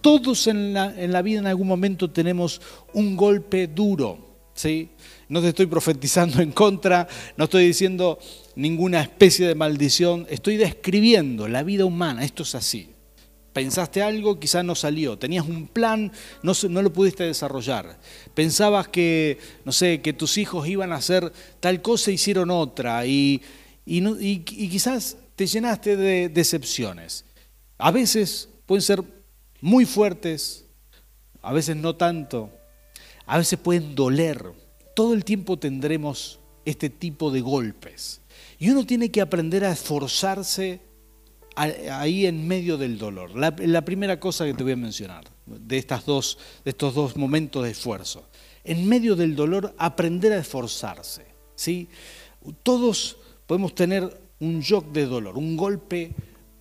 Todos 0.00 0.48
en 0.48 0.74
la, 0.74 1.22
vida 1.22 1.38
en 1.38 1.46
algún 1.46 1.68
momento 1.68 2.10
tenemos 2.10 2.60
un 2.94 3.16
golpe 3.16 3.68
duro. 3.68 4.18
¿sí? 4.54 4.88
No 5.28 5.40
te 5.40 5.50
estoy 5.50 5.66
profetizando 5.66 6.42
en 6.42 6.50
contra, 6.50 7.06
no 7.36 7.44
estoy 7.44 7.64
diciendo 7.64 8.18
ninguna 8.56 9.02
especie 9.02 9.46
de 9.46 9.54
maldición, 9.54 10.26
estoy 10.30 10.56
describiendo 10.56 11.46
la 11.46 11.62
vida 11.62 11.84
humana, 11.84 12.24
esto 12.24 12.42
es 12.42 12.56
así. 12.56 12.90
Pensaste 13.52 14.02
algo, 14.02 14.40
quizás 14.40 14.64
no 14.64 14.74
salió. 14.74 15.16
Tenías 15.16 15.46
un 15.46 15.68
plan, 15.68 16.10
no, 16.42 16.54
no, 16.68 16.82
lo 16.82 16.92
pudiste 16.92 17.22
desarrollar. 17.22 18.00
Pensabas 18.34 18.88
que, 18.88 19.38
no 19.64 19.70
sé, 19.70 20.00
que 20.00 20.12
tus 20.12 20.38
hijos 20.38 20.66
iban 20.66 20.92
a 20.92 20.96
hacer 20.96 21.32
tal 21.60 21.80
cosa, 21.82 22.10
hicieron 22.10 22.50
otra. 22.50 23.06
Y, 23.06 23.40
y 23.86 24.40
quizás 24.40 25.16
te 25.36 25.46
llenaste 25.46 25.96
de 25.96 26.28
decepciones. 26.28 27.24
A 27.78 27.90
veces 27.90 28.48
pueden 28.66 28.82
ser 28.82 29.02
muy 29.60 29.84
fuertes, 29.84 30.64
a 31.42 31.52
veces 31.52 31.76
no 31.76 31.94
tanto, 31.94 32.50
a 33.26 33.38
veces 33.38 33.58
pueden 33.58 33.94
doler. 33.94 34.42
Todo 34.94 35.14
el 35.14 35.24
tiempo 35.24 35.58
tendremos 35.58 36.40
este 36.64 36.90
tipo 36.90 37.30
de 37.30 37.42
golpes. 37.42 38.20
Y 38.58 38.70
uno 38.70 38.86
tiene 38.86 39.10
que 39.10 39.20
aprender 39.20 39.64
a 39.64 39.72
esforzarse 39.72 40.80
ahí 41.54 42.26
en 42.26 42.46
medio 42.46 42.76
del 42.76 42.98
dolor. 42.98 43.36
La, 43.36 43.84
primera 43.84 44.18
cosa 44.18 44.44
que 44.44 44.54
te 44.54 44.62
voy 44.62 44.72
a 44.72 44.76
mencionar 44.76 45.24
de, 45.46 45.78
estas 45.78 46.04
dos, 46.04 46.38
de 46.64 46.70
estos 46.70 46.94
dos 46.94 47.16
momentos 47.16 47.64
de 47.64 47.70
esfuerzo. 47.70 48.28
En 48.64 48.88
medio 48.88 49.14
del 49.16 49.36
dolor, 49.36 49.74
aprender 49.78 50.32
a 50.32 50.38
esforzarse. 50.38 51.26
¿sí? 51.54 51.88
Todos 52.62 53.18
podemos 53.46 53.74
tener 53.74 54.20
un 54.40 54.60
shock 54.60 54.92
de 54.92 55.06
dolor, 55.06 55.38
un 55.38 55.56
golpe, 55.56 56.12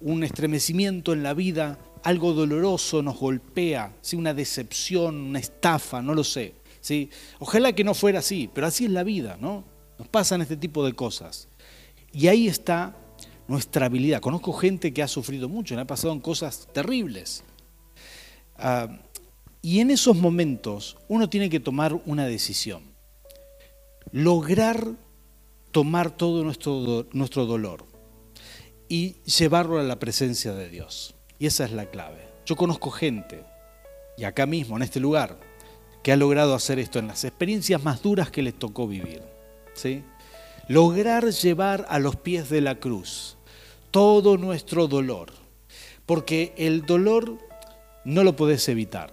un 0.01 0.23
estremecimiento 0.23 1.13
en 1.13 1.23
la 1.23 1.33
vida, 1.33 1.79
algo 2.03 2.33
doloroso 2.33 3.01
nos 3.01 3.17
golpea, 3.17 3.93
¿sí? 4.01 4.15
una 4.15 4.33
decepción, 4.33 5.15
una 5.15 5.39
estafa, 5.39 6.01
no 6.01 6.13
lo 6.13 6.23
sé. 6.23 6.53
¿sí? 6.79 7.09
Ojalá 7.39 7.73
que 7.73 7.83
no 7.83 7.93
fuera 7.93 8.19
así, 8.19 8.49
pero 8.53 8.67
así 8.67 8.85
es 8.85 8.91
la 8.91 9.03
vida, 9.03 9.37
¿no? 9.41 9.63
Nos 9.97 10.07
pasan 10.07 10.41
este 10.41 10.57
tipo 10.57 10.85
de 10.85 10.93
cosas. 10.93 11.47
Y 12.11 12.27
ahí 12.27 12.47
está 12.47 12.95
nuestra 13.47 13.87
habilidad. 13.87 14.21
Conozco 14.21 14.53
gente 14.53 14.93
que 14.93 15.01
ha 15.01 15.07
sufrido 15.07 15.49
mucho, 15.49 15.75
le 15.75 15.81
ha 15.81 15.87
pasado 15.87 16.13
en 16.13 16.19
cosas 16.19 16.67
terribles. 16.71 17.43
Ah, 18.57 18.99
y 19.61 19.79
en 19.79 19.89
esos 19.89 20.15
momentos 20.15 20.97
uno 21.07 21.27
tiene 21.27 21.49
que 21.49 21.59
tomar 21.59 21.99
una 22.05 22.27
decisión. 22.27 22.83
Lograr 24.11 24.93
tomar 25.75 26.09
todo 26.09 26.41
nuestro, 26.45 27.05
nuestro 27.11 27.45
dolor 27.45 27.85
y 28.87 29.21
llevarlo 29.23 29.77
a 29.77 29.83
la 29.83 29.99
presencia 29.99 30.53
de 30.53 30.69
Dios. 30.69 31.15
Y 31.37 31.47
esa 31.47 31.65
es 31.65 31.73
la 31.73 31.89
clave. 31.89 32.29
Yo 32.45 32.55
conozco 32.55 32.91
gente, 32.91 33.43
y 34.17 34.23
acá 34.23 34.45
mismo, 34.45 34.77
en 34.77 34.83
este 34.83 35.01
lugar, 35.01 35.37
que 36.01 36.13
ha 36.13 36.15
logrado 36.15 36.55
hacer 36.55 36.79
esto 36.79 36.97
en 36.97 37.07
las 37.07 37.25
experiencias 37.25 37.83
más 37.83 38.01
duras 38.01 38.31
que 38.31 38.41
les 38.41 38.57
tocó 38.57 38.87
vivir. 38.87 39.21
¿sí? 39.73 40.01
Lograr 40.69 41.25
llevar 41.25 41.85
a 41.89 41.99
los 41.99 42.15
pies 42.15 42.49
de 42.49 42.61
la 42.61 42.75
cruz 42.75 43.35
todo 43.91 44.37
nuestro 44.37 44.87
dolor. 44.87 45.33
Porque 46.05 46.53
el 46.55 46.85
dolor 46.85 47.37
no 48.05 48.23
lo 48.23 48.37
podés 48.37 48.69
evitar, 48.69 49.11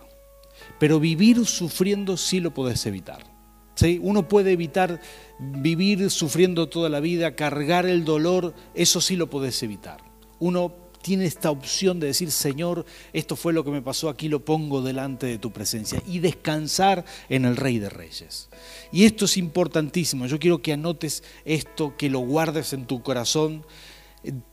pero 0.78 1.00
vivir 1.00 1.44
sufriendo 1.44 2.16
sí 2.16 2.38
lo 2.38 2.54
podés 2.54 2.86
evitar. 2.86 3.31
¿Sí? 3.74 3.98
Uno 4.02 4.28
puede 4.28 4.52
evitar 4.52 5.00
vivir 5.38 6.10
sufriendo 6.10 6.68
toda 6.68 6.88
la 6.88 7.00
vida, 7.00 7.34
cargar 7.34 7.86
el 7.86 8.04
dolor, 8.04 8.54
eso 8.74 9.00
sí 9.00 9.16
lo 9.16 9.30
podés 9.30 9.62
evitar. 9.62 9.98
Uno 10.38 10.74
tiene 11.02 11.26
esta 11.26 11.50
opción 11.50 12.00
de 12.00 12.06
decir, 12.06 12.30
Señor, 12.30 12.86
esto 13.12 13.36
fue 13.36 13.52
lo 13.52 13.64
que 13.64 13.70
me 13.70 13.82
pasó, 13.82 14.08
aquí 14.08 14.28
lo 14.28 14.44
pongo 14.44 14.80
delante 14.80 15.26
de 15.26 15.38
tu 15.38 15.50
presencia 15.50 16.00
y 16.06 16.20
descansar 16.20 17.04
en 17.28 17.44
el 17.44 17.56
Rey 17.56 17.78
de 17.78 17.90
Reyes. 17.90 18.48
Y 18.92 19.04
esto 19.04 19.26
es 19.26 19.36
importantísimo, 19.36 20.26
yo 20.26 20.38
quiero 20.38 20.62
que 20.62 20.72
anotes 20.72 21.24
esto, 21.44 21.96
que 21.96 22.08
lo 22.08 22.20
guardes 22.20 22.72
en 22.72 22.86
tu 22.86 23.02
corazón. 23.02 23.66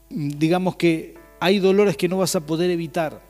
Digamos 0.10 0.76
que 0.76 1.16
hay 1.40 1.60
dolores 1.60 1.96
que 1.96 2.10
no 2.10 2.18
vas 2.18 2.36
a 2.36 2.46
poder 2.46 2.72
evitar, 2.72 3.24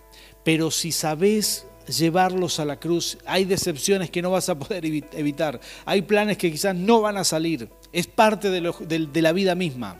pero 0.43 0.71
si 0.71 0.91
sabes 0.91 1.67
llevarlos 1.87 2.59
a 2.59 2.65
la 2.65 2.79
cruz, 2.79 3.17
hay 3.25 3.45
decepciones 3.45 4.09
que 4.09 4.21
no 4.21 4.31
vas 4.31 4.49
a 4.49 4.57
poder 4.57 4.85
evitar, 4.85 5.59
hay 5.85 6.01
planes 6.01 6.37
que 6.37 6.51
quizás 6.51 6.75
no 6.75 7.01
van 7.01 7.17
a 7.17 7.23
salir, 7.23 7.69
es 7.91 8.07
parte 8.07 8.49
de, 8.49 9.21
la 9.21 9.31
vida 9.31 9.55
misma. 9.55 9.97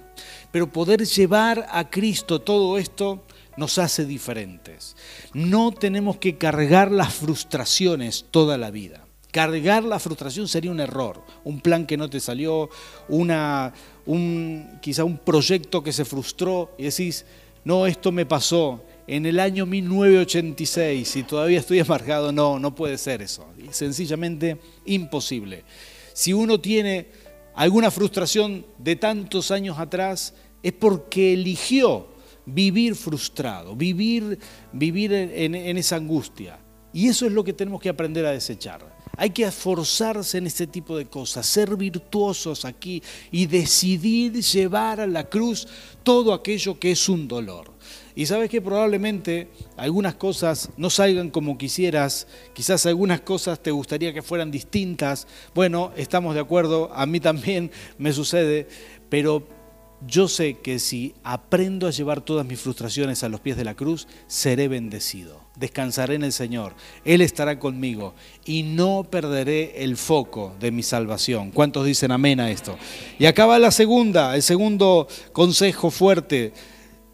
Pero 0.51 0.71
poder 0.71 1.05
llevar 1.05 1.67
a 1.69 1.89
Cristo 1.89 2.41
todo 2.41 2.77
esto 2.77 3.23
nos 3.57 3.77
hace 3.77 4.05
diferentes. 4.05 4.95
No 5.33 5.71
tenemos 5.71 6.17
que 6.17 6.37
cargar 6.37 6.91
las 6.91 7.13
frustraciones 7.13 8.25
toda 8.31 8.57
la 8.57 8.71
vida. 8.71 9.05
Cargar 9.31 9.83
la 9.83 9.99
frustración 9.99 10.47
sería 10.47 10.71
un 10.71 10.79
error, 10.79 11.23
un 11.43 11.61
plan 11.61 11.85
que 11.85 11.97
no 11.97 12.09
te 12.09 12.19
salió, 12.19 12.69
una, 13.07 13.73
un, 14.07 14.79
quizá 14.81 15.03
un 15.03 15.19
proyecto 15.19 15.83
que 15.83 15.93
se 15.93 16.03
frustró 16.03 16.73
y 16.79 16.83
decís, 16.83 17.25
no, 17.63 17.85
esto 17.85 18.11
me 18.11 18.25
pasó 18.25 18.83
en 19.09 19.25
el 19.25 19.39
año 19.39 19.65
1986 19.65 21.15
y 21.15 21.23
todavía 21.23 21.59
estoy 21.59 21.79
amargado. 21.79 22.31
No, 22.31 22.59
no 22.59 22.75
puede 22.75 22.95
ser 22.99 23.23
eso. 23.23 23.47
Sencillamente 23.71 24.59
imposible. 24.85 25.63
Si 26.13 26.31
uno 26.31 26.61
tiene 26.61 27.07
alguna 27.55 27.89
frustración 27.89 28.63
de 28.77 28.95
tantos 28.95 29.49
años 29.49 29.79
atrás, 29.79 30.35
es 30.61 30.73
porque 30.73 31.33
eligió 31.33 32.07
vivir 32.45 32.93
frustrado, 32.93 33.75
vivir, 33.75 34.37
vivir 34.73 35.11
en, 35.11 35.55
esa 35.55 35.95
angustia. 35.95 36.59
Y 36.93 37.07
eso 37.07 37.25
es 37.25 37.31
lo 37.31 37.43
que 37.43 37.53
tenemos 37.53 37.81
que 37.81 37.89
aprender 37.89 38.27
a 38.27 38.31
desechar. 38.31 38.98
Hay 39.17 39.31
que 39.31 39.43
esforzarse 39.43 40.37
en 40.37 40.47
este 40.47 40.67
tipo 40.67 40.97
de 40.97 41.05
cosas, 41.05 41.45
ser 41.45 41.75
virtuosos 41.75 42.65
aquí 42.65 43.03
y 43.31 43.45
decidir 43.45 44.33
llevar 44.33 45.01
a 45.01 45.07
la 45.07 45.29
cruz 45.29 45.67
todo 46.03 46.33
aquello 46.33 46.79
que 46.79 46.91
es 46.91 47.09
un 47.09 47.27
dolor. 47.27 47.71
Y 48.15 48.25
sabes 48.25 48.49
que 48.49 48.61
probablemente 48.61 49.49
algunas 49.77 50.15
cosas 50.15 50.69
no 50.77 50.89
salgan 50.89 51.29
como 51.29 51.57
quisieras, 51.57 52.27
quizás 52.53 52.85
algunas 52.85 53.21
cosas 53.21 53.61
te 53.61 53.71
gustaría 53.71 54.13
que 54.13 54.21
fueran 54.21 54.51
distintas. 54.51 55.27
Bueno, 55.53 55.91
estamos 55.95 56.33
de 56.33 56.41
acuerdo, 56.41 56.91
a 56.93 57.05
mí 57.05 57.19
también 57.19 57.71
me 57.97 58.11
sucede, 58.11 58.67
pero 59.09 59.47
yo 60.07 60.27
sé 60.27 60.57
que 60.59 60.79
si 60.79 61.13
aprendo 61.23 61.87
a 61.87 61.91
llevar 61.91 62.21
todas 62.21 62.45
mis 62.45 62.59
frustraciones 62.59 63.23
a 63.23 63.29
los 63.29 63.41
pies 63.41 63.57
de 63.57 63.65
la 63.65 63.75
cruz, 63.75 64.07
seré 64.27 64.67
bendecido. 64.67 65.41
Descansaré 65.57 66.15
en 66.15 66.23
el 66.23 66.31
Señor. 66.31 66.73
Él 67.03 67.21
estará 67.21 67.59
conmigo 67.59 68.13
y 68.45 68.63
no 68.63 69.05
perderé 69.09 69.83
el 69.83 69.97
foco 69.97 70.55
de 70.59 70.71
mi 70.71 70.83
salvación. 70.83 71.51
¿Cuántos 71.51 71.85
dicen 71.85 72.11
amén 72.11 72.39
a 72.39 72.49
esto? 72.49 72.77
Y 73.17 73.25
acá 73.25 73.45
va 73.45 73.59
la 73.59 73.71
segunda, 73.71 74.35
el 74.35 74.43
segundo 74.43 75.07
consejo 75.33 75.91
fuerte. 75.91 76.53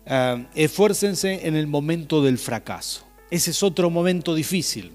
Uh, 0.06 0.46
esfuércense 0.54 1.48
en 1.48 1.56
el 1.56 1.66
momento 1.66 2.22
del 2.22 2.38
fracaso. 2.38 3.04
Ese 3.32 3.50
es 3.50 3.64
otro 3.64 3.90
momento 3.90 4.36
difícil. 4.36 4.92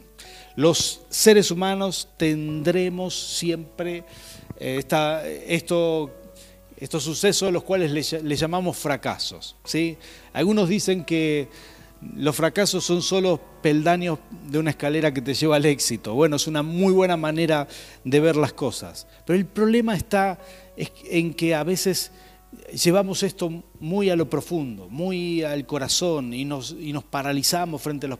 Los 0.54 1.02
seres 1.08 1.50
humanos 1.50 2.08
tendremos 2.16 3.18
siempre 3.18 4.04
eh, 4.60 4.76
esta, 4.78 5.26
esto 5.26 6.19
estos 6.80 7.02
sucesos 7.02 7.52
los 7.52 7.62
cuales 7.62 8.12
le, 8.22 8.36
llamamos 8.36 8.76
fracasos. 8.76 9.56
¿sí? 9.64 9.96
Algunos 10.32 10.68
dicen 10.68 11.04
que 11.04 11.48
los 12.16 12.34
fracasos 12.34 12.82
son 12.84 13.02
solo 13.02 13.38
peldaños 13.62 14.18
de 14.48 14.58
una 14.58 14.70
escalera 14.70 15.12
que 15.12 15.20
te 15.20 15.34
lleva 15.34 15.56
al 15.56 15.66
éxito. 15.66 16.14
Bueno, 16.14 16.36
es 16.36 16.46
una 16.46 16.62
muy 16.62 16.92
buena 16.92 17.18
manera 17.18 17.68
de 18.04 18.20
ver 18.20 18.36
las 18.36 18.54
cosas. 18.54 19.06
Pero 19.26 19.38
el 19.38 19.46
problema 19.46 19.94
está 19.94 20.38
en 20.76 21.34
que 21.34 21.54
a 21.54 21.62
veces 21.62 22.10
llevamos 22.72 23.22
esto 23.22 23.62
muy 23.78 24.10
a 24.10 24.16
lo 24.16 24.28
profundo, 24.28 24.88
muy 24.88 25.42
al 25.42 25.66
corazón 25.66 26.34
y 26.34 26.44
nos, 26.44 26.74
y 26.78 26.92
nos 26.92 27.04
paralizamos 27.04 27.80
frente 27.80 28.06
a, 28.06 28.08
los, 28.08 28.18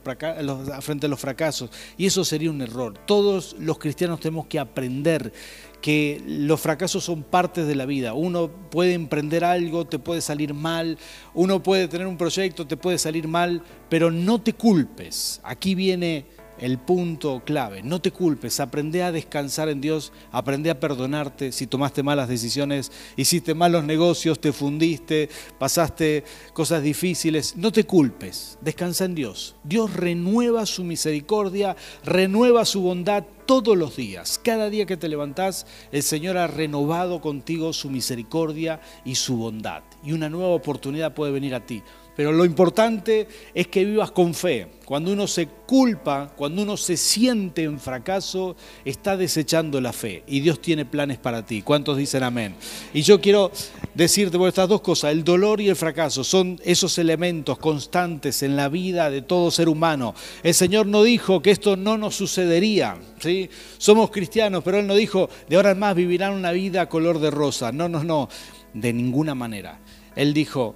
frente 0.81 1.05
a 1.05 1.09
los 1.09 1.19
fracasos. 1.19 1.69
Y 1.97 2.05
eso 2.05 2.23
sería 2.23 2.49
un 2.49 2.61
error. 2.61 2.97
Todos 3.05 3.55
los 3.59 3.77
cristianos 3.77 4.19
tenemos 4.19 4.47
que 4.47 4.59
aprender 4.59 5.33
que 5.81 6.21
los 6.25 6.61
fracasos 6.61 7.03
son 7.03 7.23
partes 7.23 7.67
de 7.67 7.75
la 7.75 7.85
vida. 7.85 8.13
Uno 8.13 8.49
puede 8.69 8.93
emprender 8.93 9.43
algo, 9.43 9.85
te 9.85 9.99
puede 9.99 10.21
salir 10.21 10.53
mal, 10.53 10.97
uno 11.33 11.63
puede 11.63 11.87
tener 11.87 12.07
un 12.07 12.17
proyecto, 12.17 12.67
te 12.67 12.77
puede 12.77 12.97
salir 12.97 13.27
mal, 13.27 13.63
pero 13.89 14.11
no 14.11 14.39
te 14.39 14.53
culpes. 14.53 15.41
Aquí 15.43 15.75
viene 15.75 16.25
el 16.61 16.77
punto 16.77 17.41
clave. 17.43 17.83
No 17.83 17.99
te 17.99 18.11
culpes, 18.11 18.59
aprende 18.59 19.03
a 19.03 19.11
descansar 19.11 19.67
en 19.67 19.81
Dios, 19.81 20.13
aprende 20.31 20.69
a 20.69 20.79
perdonarte 20.79 21.51
si 21.51 21.67
tomaste 21.67 22.03
malas 22.03 22.29
decisiones, 22.29 22.91
hiciste 23.17 23.53
malos 23.53 23.83
negocios, 23.83 24.39
te 24.39 24.53
fundiste, 24.53 25.29
pasaste 25.57 26.23
cosas 26.53 26.83
difíciles. 26.83 27.57
No 27.57 27.71
te 27.71 27.83
culpes, 27.83 28.57
descansa 28.61 29.05
en 29.05 29.15
Dios. 29.15 29.55
Dios 29.63 29.93
renueva 29.93 30.65
su 30.65 30.83
misericordia, 30.83 31.75
renueva 32.05 32.63
su 32.63 32.81
bondad 32.81 33.25
todos 33.45 33.75
los 33.75 33.97
días. 33.97 34.39
Cada 34.41 34.69
día 34.69 34.85
que 34.85 34.97
te 34.97 35.09
levantás, 35.09 35.65
el 35.91 36.03
Señor 36.03 36.37
ha 36.37 36.47
renovado 36.47 37.19
contigo 37.19 37.73
su 37.73 37.89
misericordia 37.89 38.79
y 39.03 39.15
su 39.15 39.35
bondad. 39.35 39.83
Y 40.03 40.13
una 40.13 40.29
nueva 40.29 40.53
oportunidad 40.53 41.13
puede 41.13 41.31
venir 41.31 41.55
a 41.55 41.65
ti. 41.65 41.83
Pero 42.21 42.33
lo 42.33 42.45
importante 42.45 43.27
es 43.51 43.65
que 43.65 43.83
vivas 43.83 44.11
con 44.11 44.35
fe. 44.35 44.67
Cuando 44.85 45.11
uno 45.11 45.25
se 45.25 45.47
culpa, 45.47 46.31
cuando 46.37 46.61
uno 46.61 46.77
se 46.77 46.95
siente 46.95 47.63
en 47.63 47.79
fracaso, 47.79 48.55
está 48.85 49.17
desechando 49.17 49.81
la 49.81 49.91
fe 49.91 50.21
y 50.27 50.39
Dios 50.39 50.61
tiene 50.61 50.85
planes 50.85 51.17
para 51.17 51.43
ti. 51.43 51.63
¿Cuántos 51.63 51.97
dicen 51.97 52.21
amén? 52.21 52.53
Y 52.93 53.01
yo 53.01 53.19
quiero 53.19 53.51
decirte 53.95 54.37
por 54.37 54.49
estas 54.49 54.69
dos 54.69 54.81
cosas, 54.81 55.13
el 55.13 55.23
dolor 55.23 55.61
y 55.61 55.69
el 55.69 55.75
fracaso 55.75 56.23
son 56.23 56.59
esos 56.63 56.95
elementos 56.99 57.57
constantes 57.57 58.43
en 58.43 58.55
la 58.55 58.69
vida 58.69 59.09
de 59.09 59.23
todo 59.23 59.49
ser 59.49 59.67
humano. 59.67 60.13
El 60.43 60.53
Señor 60.53 60.85
no 60.85 61.01
dijo 61.01 61.41
que 61.41 61.49
esto 61.49 61.75
no 61.75 61.97
nos 61.97 62.15
sucedería, 62.15 62.99
¿sí? 63.19 63.49
Somos 63.79 64.11
cristianos, 64.11 64.61
pero 64.63 64.77
Él 64.77 64.85
no 64.85 64.93
dijo, 64.93 65.27
de 65.49 65.55
ahora 65.55 65.71
en 65.71 65.79
más 65.79 65.95
vivirán 65.95 66.33
una 66.33 66.51
vida 66.51 66.87
color 66.87 67.17
de 67.17 67.31
rosa. 67.31 67.71
No, 67.71 67.89
no, 67.89 68.03
no, 68.03 68.29
de 68.75 68.93
ninguna 68.93 69.33
manera. 69.33 69.79
Él 70.15 70.35
dijo, 70.35 70.75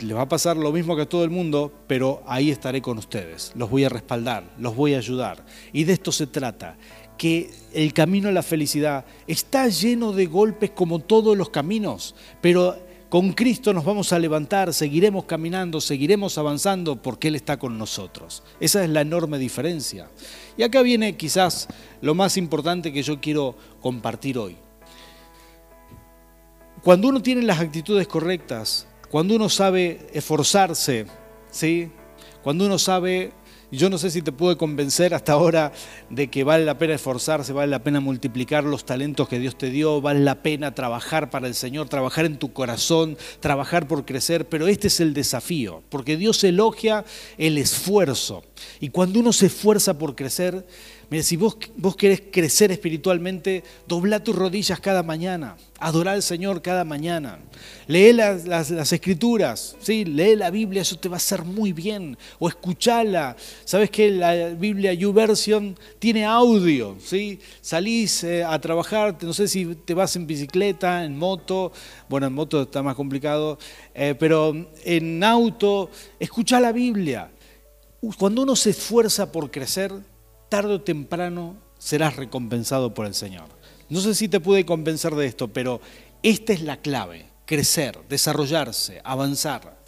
les 0.00 0.16
va 0.16 0.22
a 0.22 0.28
pasar 0.28 0.56
lo 0.56 0.72
mismo 0.72 0.96
que 0.96 1.02
a 1.02 1.08
todo 1.08 1.24
el 1.24 1.30
mundo, 1.30 1.72
pero 1.86 2.22
ahí 2.26 2.50
estaré 2.50 2.80
con 2.80 2.98
ustedes. 2.98 3.52
Los 3.56 3.70
voy 3.70 3.84
a 3.84 3.88
respaldar, 3.88 4.44
los 4.58 4.76
voy 4.76 4.94
a 4.94 4.98
ayudar. 4.98 5.44
Y 5.72 5.84
de 5.84 5.94
esto 5.94 6.12
se 6.12 6.26
trata, 6.26 6.76
que 7.16 7.50
el 7.72 7.92
camino 7.92 8.28
a 8.28 8.32
la 8.32 8.42
felicidad 8.42 9.04
está 9.26 9.68
lleno 9.68 10.12
de 10.12 10.26
golpes 10.26 10.70
como 10.70 10.98
todos 10.98 11.36
los 11.36 11.50
caminos, 11.50 12.14
pero 12.40 12.76
con 13.08 13.32
Cristo 13.32 13.72
nos 13.72 13.84
vamos 13.84 14.12
a 14.12 14.18
levantar, 14.18 14.74
seguiremos 14.74 15.24
caminando, 15.24 15.80
seguiremos 15.80 16.36
avanzando 16.36 17.00
porque 17.00 17.28
Él 17.28 17.36
está 17.36 17.58
con 17.58 17.78
nosotros. 17.78 18.42
Esa 18.58 18.82
es 18.82 18.90
la 18.90 19.02
enorme 19.02 19.38
diferencia. 19.38 20.10
Y 20.56 20.64
acá 20.64 20.82
viene 20.82 21.16
quizás 21.16 21.68
lo 22.00 22.14
más 22.14 22.36
importante 22.36 22.92
que 22.92 23.02
yo 23.02 23.20
quiero 23.20 23.56
compartir 23.80 24.36
hoy. 24.36 24.56
Cuando 26.82 27.08
uno 27.08 27.22
tiene 27.22 27.42
las 27.42 27.60
actitudes 27.60 28.08
correctas, 28.08 28.88
cuando 29.14 29.36
uno 29.36 29.48
sabe 29.48 30.08
esforzarse, 30.12 31.06
¿sí? 31.48 31.88
Cuando 32.42 32.66
uno 32.66 32.80
sabe, 32.80 33.30
yo 33.70 33.88
no 33.88 33.96
sé 33.96 34.10
si 34.10 34.22
te 34.22 34.32
pude 34.32 34.56
convencer 34.56 35.14
hasta 35.14 35.34
ahora 35.34 35.70
de 36.10 36.28
que 36.30 36.42
vale 36.42 36.64
la 36.64 36.78
pena 36.78 36.94
esforzarse, 36.94 37.52
vale 37.52 37.70
la 37.70 37.84
pena 37.84 38.00
multiplicar 38.00 38.64
los 38.64 38.84
talentos 38.84 39.28
que 39.28 39.38
Dios 39.38 39.56
te 39.56 39.70
dio, 39.70 40.00
vale 40.00 40.18
la 40.18 40.42
pena 40.42 40.74
trabajar 40.74 41.30
para 41.30 41.46
el 41.46 41.54
Señor, 41.54 41.88
trabajar 41.88 42.24
en 42.24 42.38
tu 42.38 42.52
corazón, 42.52 43.16
trabajar 43.38 43.86
por 43.86 44.04
crecer, 44.04 44.48
pero 44.48 44.66
este 44.66 44.88
es 44.88 44.98
el 44.98 45.14
desafío, 45.14 45.84
porque 45.90 46.16
Dios 46.16 46.42
elogia 46.42 47.04
el 47.38 47.56
esfuerzo. 47.56 48.42
Y 48.80 48.88
cuando 48.88 49.20
uno 49.20 49.32
se 49.32 49.46
esfuerza 49.46 49.96
por 49.96 50.16
crecer, 50.16 50.66
Mira, 51.10 51.22
si 51.22 51.36
vos, 51.36 51.56
vos 51.76 51.96
querés 51.96 52.22
crecer 52.32 52.72
espiritualmente, 52.72 53.62
dobla 53.86 54.22
tus 54.22 54.34
rodillas 54.34 54.80
cada 54.80 55.02
mañana, 55.02 55.56
adora 55.78 56.12
al 56.12 56.22
Señor 56.22 56.62
cada 56.62 56.84
mañana, 56.84 57.40
lee 57.86 58.12
las, 58.12 58.70
escrituras, 58.92 59.76
¿sí? 59.80 60.04
lee 60.04 60.36
la 60.36 60.50
Biblia, 60.50 60.82
eso 60.82 60.96
te 60.96 61.08
va 61.08 61.16
a 61.16 61.18
hacer 61.18 61.44
muy 61.44 61.72
bien, 61.72 62.16
o 62.38 62.48
escuchala. 62.48 63.36
¿Sabes 63.64 63.90
que 63.90 64.10
la 64.10 64.48
Biblia 64.50 64.94
YouVersion 64.94 65.78
tiene 65.98 66.24
audio? 66.24 66.96
¿sí? 67.04 67.38
Salís 67.60 68.24
eh, 68.24 68.42
a 68.42 68.58
trabajar, 68.60 69.16
no 69.22 69.32
sé 69.32 69.46
si 69.48 69.74
te 69.74 69.94
vas 69.94 70.16
en 70.16 70.26
bicicleta, 70.26 71.04
en 71.04 71.18
moto, 71.18 71.72
bueno, 72.08 72.26
en 72.26 72.32
moto 72.32 72.62
está 72.62 72.82
más 72.82 72.94
complicado, 72.94 73.58
eh, 73.94 74.14
pero 74.18 74.54
en 74.84 75.22
auto, 75.22 75.90
escucha 76.18 76.60
la 76.60 76.72
Biblia. 76.72 77.30
Cuando 78.18 78.42
uno 78.42 78.54
se 78.56 78.70
esfuerza 78.70 79.32
por 79.32 79.50
crecer, 79.50 79.92
tarde 80.54 80.74
o 80.74 80.80
temprano 80.80 81.56
serás 81.78 82.14
recompensado 82.14 82.94
por 82.94 83.06
el 83.06 83.14
Señor. 83.14 83.48
No 83.88 83.98
sé 83.98 84.14
si 84.14 84.28
te 84.28 84.38
pude 84.38 84.64
convencer 84.64 85.12
de 85.16 85.26
esto, 85.26 85.48
pero 85.48 85.80
esta 86.22 86.52
es 86.52 86.62
la 86.62 86.76
clave, 86.76 87.26
crecer, 87.44 87.98
desarrollarse, 88.08 89.00
avanzar. 89.02 89.82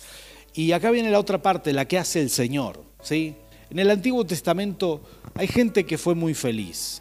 Y 0.55 0.73
acá 0.73 0.91
viene 0.91 1.13
la 1.13 1.21
otra 1.21 1.41
parte, 1.41 1.73
la 1.73 1.85
que 1.85 1.99
hace 1.99 2.21
el 2.21 2.31
Señor. 2.31 2.83
¿sí? 3.01 3.37
En 3.71 3.79
el 3.79 3.89
Antiguo 3.93 4.27
Testamento 4.27 5.03
hay 5.37 5.47
gente 5.47 5.87
que 5.87 5.99
fue 5.99 6.17
muy 6.17 6.35
feliz. 6.35 7.01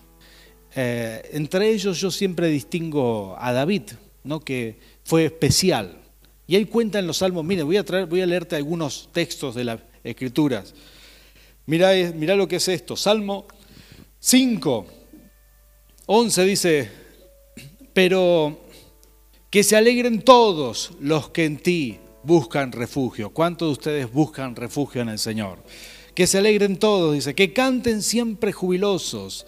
Eh, 0.75 1.27
entre 1.33 1.71
ellos 1.71 1.99
yo 1.99 2.11
siempre 2.11 2.49
distingo 2.49 3.35
a 3.39 3.51
David, 3.51 3.93
¿no? 4.23 4.41
que 4.41 4.77
fue 5.03 5.25
especial. 5.25 6.03
Y 6.45 6.55
él 6.55 6.69
cuenta 6.69 6.99
en 6.99 7.07
los 7.07 7.17
salmos, 7.17 7.43
mire, 7.43 7.63
voy 7.63 7.77
a, 7.77 7.83
traer, 7.83 8.05
voy 8.05 8.21
a 8.21 8.27
leerte 8.27 8.57
algunos 8.57 9.09
textos 9.11 9.55
de 9.55 9.63
las 9.63 9.79
escrituras. 10.03 10.75
Mira, 11.65 11.93
mira 12.13 12.35
lo 12.35 12.47
que 12.47 12.57
es 12.57 12.67
esto. 12.67 12.95
Salmo 12.95 13.47
5, 14.19 14.85
11 16.07 16.43
dice, 16.45 16.91
pero 17.93 18.59
que 19.49 19.63
se 19.63 19.75
alegren 19.75 20.21
todos 20.21 20.91
los 20.99 21.29
que 21.29 21.45
en 21.45 21.57
ti 21.57 21.99
buscan 22.23 22.71
refugio. 22.71 23.29
¿Cuántos 23.29 23.67
de 23.67 23.71
ustedes 23.73 24.11
buscan 24.11 24.55
refugio 24.55 25.01
en 25.01 25.09
el 25.09 25.19
Señor? 25.19 25.59
Que 26.13 26.27
se 26.27 26.37
alegren 26.37 26.77
todos, 26.77 27.13
dice, 27.13 27.35
que 27.35 27.53
canten 27.53 28.01
siempre 28.01 28.51
jubilosos. 28.51 29.45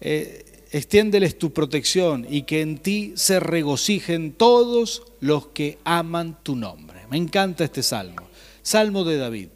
Eh, 0.00 0.46
extiéndeles 0.72 1.36
tu 1.36 1.52
protección 1.52 2.26
y 2.28 2.42
que 2.42 2.60
en 2.60 2.78
ti 2.78 3.12
se 3.16 3.40
regocijen 3.40 4.32
todos 4.32 5.02
los 5.20 5.48
que 5.48 5.78
aman 5.84 6.38
tu 6.42 6.56
nombre. 6.56 7.00
Me 7.10 7.16
encanta 7.16 7.64
este 7.64 7.82
salmo. 7.82 8.28
Salmo 8.62 9.04
de 9.04 9.16
David. 9.16 9.48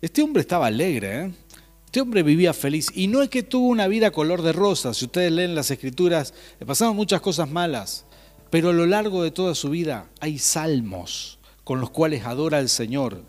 Este 0.00 0.22
hombre 0.22 0.42
estaba 0.42 0.66
alegre, 0.66 1.20
¿eh? 1.20 1.30
Este 1.92 2.00
hombre 2.00 2.22
vivía 2.22 2.54
feliz 2.54 2.86
y 2.94 3.06
no 3.06 3.20
es 3.20 3.28
que 3.28 3.42
tuvo 3.42 3.68
una 3.68 3.86
vida 3.86 4.12
color 4.12 4.40
de 4.40 4.52
rosa, 4.52 4.94
si 4.94 5.04
ustedes 5.04 5.30
leen 5.30 5.54
las 5.54 5.70
escrituras, 5.70 6.32
le 6.58 6.64
pasaron 6.64 6.96
muchas 6.96 7.20
cosas 7.20 7.50
malas, 7.50 8.06
pero 8.48 8.70
a 8.70 8.72
lo 8.72 8.86
largo 8.86 9.22
de 9.22 9.30
toda 9.30 9.54
su 9.54 9.68
vida 9.68 10.08
hay 10.18 10.38
salmos 10.38 11.38
con 11.64 11.82
los 11.82 11.90
cuales 11.90 12.24
adora 12.24 12.56
al 12.56 12.70
Señor. 12.70 13.22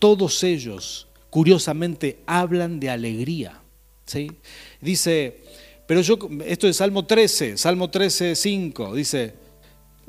Todos 0.00 0.42
ellos, 0.42 1.06
curiosamente, 1.30 2.18
hablan 2.26 2.80
de 2.80 2.90
alegría. 2.90 3.62
¿sí? 4.04 4.32
Dice, 4.80 5.44
pero 5.86 6.00
yo, 6.00 6.18
esto 6.44 6.66
es 6.66 6.78
Salmo 6.78 7.06
13, 7.06 7.56
Salmo 7.56 7.88
13, 7.88 8.34
5, 8.34 8.96
dice, 8.96 9.34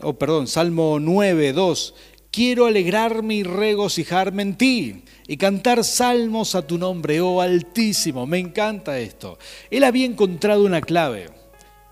oh 0.02 0.14
perdón, 0.14 0.48
Salmo 0.48 0.98
9, 1.00 1.54
2, 1.54 1.94
quiero 2.34 2.66
alegrarme 2.66 3.36
y 3.36 3.44
regocijarme 3.44 4.42
en 4.42 4.58
ti 4.58 5.04
y 5.28 5.38
cantar 5.38 5.84
salmos 5.84 6.56
a 6.56 6.66
tu 6.66 6.80
nombre, 6.80 7.22
oh 7.22 7.42
Altísimo, 7.42 8.26
me 8.26 8.40
encanta 8.40 8.98
esto. 8.98 9.38
Él 9.70 9.84
había 9.84 10.08
encontrado 10.08 10.66
una 10.66 10.82
clave, 10.82 11.30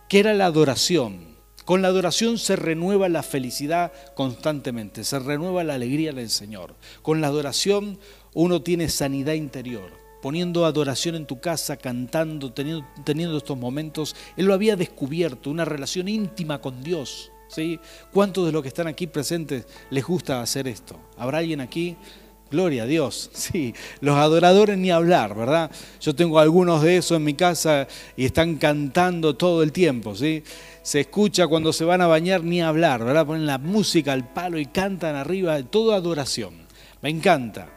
que 0.10 0.19
era 0.19 0.34
la 0.34 0.47
adoración. 0.47 1.38
Con 1.63 1.84
la 1.84 1.89
adoración 1.89 2.39
se 2.39 2.56
renueva 2.56 3.08
la 3.08 3.21
felicidad 3.21 3.93
constantemente, 4.15 5.04
se 5.04 5.19
renueva 5.19 5.63
la 5.63 5.75
alegría 5.75 6.12
del 6.12 6.32
Señor. 6.32 6.73
Con 7.04 7.21
la 7.21 7.27
adoración 7.27 7.99
uno 8.34 8.63
tiene 8.63 8.89
sanidad 8.89 9.34
interior. 9.34 9.91
Poniendo 10.23 10.65
adoración 10.65 11.15
en 11.15 11.27
tu 11.27 11.39
casa, 11.39 11.77
cantando, 11.77 12.51
teniendo, 12.51 12.86
teniendo 13.06 13.38
estos 13.38 13.58
momentos, 13.58 14.15
Él 14.38 14.45
lo 14.45 14.56
había 14.56 14.75
descubierto, 14.75 15.51
una 15.51 15.65
relación 15.65 16.08
íntima 16.08 16.62
con 16.62 16.84
Dios. 16.84 17.32
¿Cuántos 18.11 18.45
de 18.45 18.51
los 18.51 18.61
que 18.61 18.69
están 18.69 18.87
aquí 18.87 19.07
presentes 19.07 19.65
les 19.89 20.05
gusta 20.05 20.41
hacer 20.41 20.67
esto? 20.67 20.99
¿Habrá 21.17 21.39
alguien 21.39 21.59
aquí? 21.61 21.97
Gloria 22.49 22.83
a 22.83 22.85
Dios, 22.85 23.29
sí, 23.33 23.73
los 24.01 24.17
adoradores 24.17 24.77
ni 24.77 24.91
hablar, 24.91 25.35
¿verdad? 25.35 25.71
Yo 26.01 26.13
tengo 26.13 26.37
algunos 26.37 26.81
de 26.81 26.97
esos 26.97 27.17
en 27.17 27.23
mi 27.23 27.33
casa 27.33 27.87
y 28.17 28.25
están 28.25 28.55
cantando 28.57 29.35
todo 29.35 29.63
el 29.63 29.71
tiempo, 29.71 30.15
¿sí? 30.15 30.43
Se 30.81 31.01
escucha 31.01 31.47
cuando 31.47 31.71
se 31.71 31.85
van 31.85 32.01
a 32.01 32.07
bañar 32.07 32.43
ni 32.43 32.61
hablar, 32.61 33.05
¿verdad? 33.05 33.25
Ponen 33.25 33.45
la 33.45 33.57
música 33.57 34.11
al 34.11 34.27
palo 34.33 34.57
y 34.57 34.65
cantan 34.65 35.15
arriba, 35.15 35.61
todo 35.63 35.93
adoración. 35.93 36.67
Me 37.01 37.09
encanta. 37.09 37.69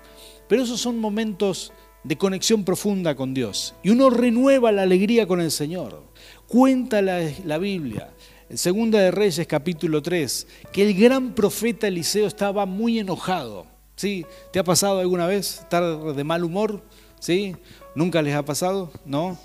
Pero 0.49 0.63
esos 0.63 0.81
son 0.81 0.99
momentos 0.99 1.73
de 2.03 2.19
conexión 2.19 2.65
profunda 2.65 3.15
con 3.15 3.33
Dios. 3.33 3.75
Y 3.83 3.91
uno 3.91 4.11
renueva 4.11 4.73
la 4.73 4.83
alegría 4.83 5.27
con 5.27 5.41
el 5.41 5.51
Señor. 5.51 6.03
Cuenta 6.49 7.01
la 7.03 7.59
Biblia, 7.59 8.13
en 8.49 8.59
Segunda 8.59 9.01
de 9.01 9.11
Reyes 9.11 9.47
capítulo 9.47 10.03
3, 10.03 10.47
que 10.73 10.83
el 10.83 10.95
gran 10.95 11.35
profeta 11.35 11.89
Eliseo 11.89 12.27
estaba 12.27 12.67
muy 12.67 12.99
enojado 12.99 13.75
¿Sí? 13.97 14.27
¿Te 14.53 14.59
ha 14.59 14.65
pasado 14.65 14.99
alguna 14.99 15.27
vez 15.27 15.61
estar 15.61 15.83
de 16.15 16.25
mal 16.25 16.45
humor? 16.45 16.83
¿Sí? 17.21 17.55
¿Nunca 17.95 18.21
les 18.23 18.35
ha 18.35 18.45
pasado? 18.45 18.91
¿No? 19.05 19.39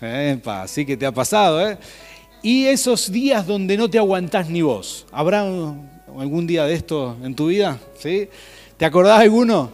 Epa, 0.00 0.66
sí 0.66 0.86
que 0.86 0.96
te 0.96 1.04
ha 1.04 1.12
pasado, 1.12 1.60
¿eh? 1.68 1.78
Y 2.42 2.64
esos 2.64 3.12
días 3.12 3.46
donde 3.46 3.76
no 3.76 3.90
te 3.90 3.98
aguantás 3.98 4.48
ni 4.48 4.62
vos. 4.62 5.06
¿Habrá 5.12 5.42
algún 5.42 6.46
día 6.46 6.64
de 6.64 6.72
esto 6.72 7.18
en 7.22 7.34
tu 7.34 7.48
vida? 7.48 7.78
¿Sí? 7.98 8.28
¿Te 8.78 8.86
acordás 8.86 9.20
alguno? 9.20 9.70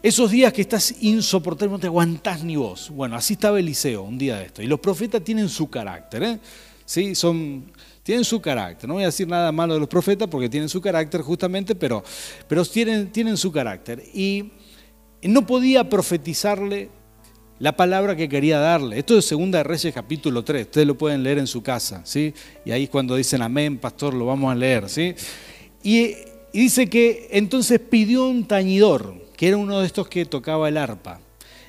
Esos 0.00 0.30
días 0.30 0.52
que 0.52 0.60
estás 0.60 1.02
insoportable, 1.02 1.72
no 1.72 1.80
te 1.80 1.88
aguantás 1.88 2.44
ni 2.44 2.54
vos. 2.54 2.90
Bueno, 2.90 3.16
así 3.16 3.32
estaba 3.32 3.58
Eliseo 3.58 4.04
un 4.04 4.16
día 4.16 4.36
de 4.36 4.46
esto. 4.46 4.62
Y 4.62 4.68
los 4.68 4.78
profetas 4.78 5.24
tienen 5.24 5.48
su 5.48 5.68
carácter, 5.68 6.22
¿eh? 6.22 6.38
¿Sí? 6.86 7.14
Son 7.14 7.70
tienen 8.06 8.24
su 8.24 8.40
carácter. 8.40 8.86
No 8.86 8.94
voy 8.94 9.02
a 9.02 9.06
decir 9.06 9.26
nada 9.26 9.50
malo 9.50 9.74
de 9.74 9.80
los 9.80 9.88
profetas 9.88 10.28
porque 10.28 10.48
tienen 10.48 10.68
su 10.68 10.80
carácter 10.80 11.22
justamente, 11.22 11.74
pero, 11.74 12.04
pero 12.46 12.64
tienen, 12.64 13.10
tienen 13.10 13.36
su 13.36 13.50
carácter. 13.50 14.00
Y 14.14 14.52
no 15.22 15.44
podía 15.44 15.88
profetizarle 15.88 16.88
la 17.58 17.76
palabra 17.76 18.14
que 18.14 18.28
quería 18.28 18.60
darle. 18.60 19.00
Esto 19.00 19.18
es 19.18 19.24
Segunda 19.24 19.64
Reyes 19.64 19.92
capítulo 19.92 20.44
3, 20.44 20.66
ustedes 20.66 20.86
lo 20.86 20.96
pueden 20.96 21.24
leer 21.24 21.38
en 21.38 21.48
su 21.48 21.64
casa, 21.64 22.02
¿sí? 22.04 22.32
Y 22.64 22.70
ahí 22.70 22.86
cuando 22.86 23.16
dicen 23.16 23.42
amén, 23.42 23.78
pastor, 23.78 24.14
lo 24.14 24.26
vamos 24.26 24.52
a 24.52 24.54
leer, 24.54 24.88
¿sí? 24.88 25.16
Y, 25.82 26.14
y 26.52 26.60
dice 26.60 26.88
que 26.88 27.28
entonces 27.32 27.80
pidió 27.80 28.28
un 28.28 28.46
tañidor, 28.46 29.16
que 29.36 29.48
era 29.48 29.56
uno 29.56 29.80
de 29.80 29.86
estos 29.86 30.06
que 30.06 30.26
tocaba 30.26 30.68
el 30.68 30.76
arpa, 30.76 31.18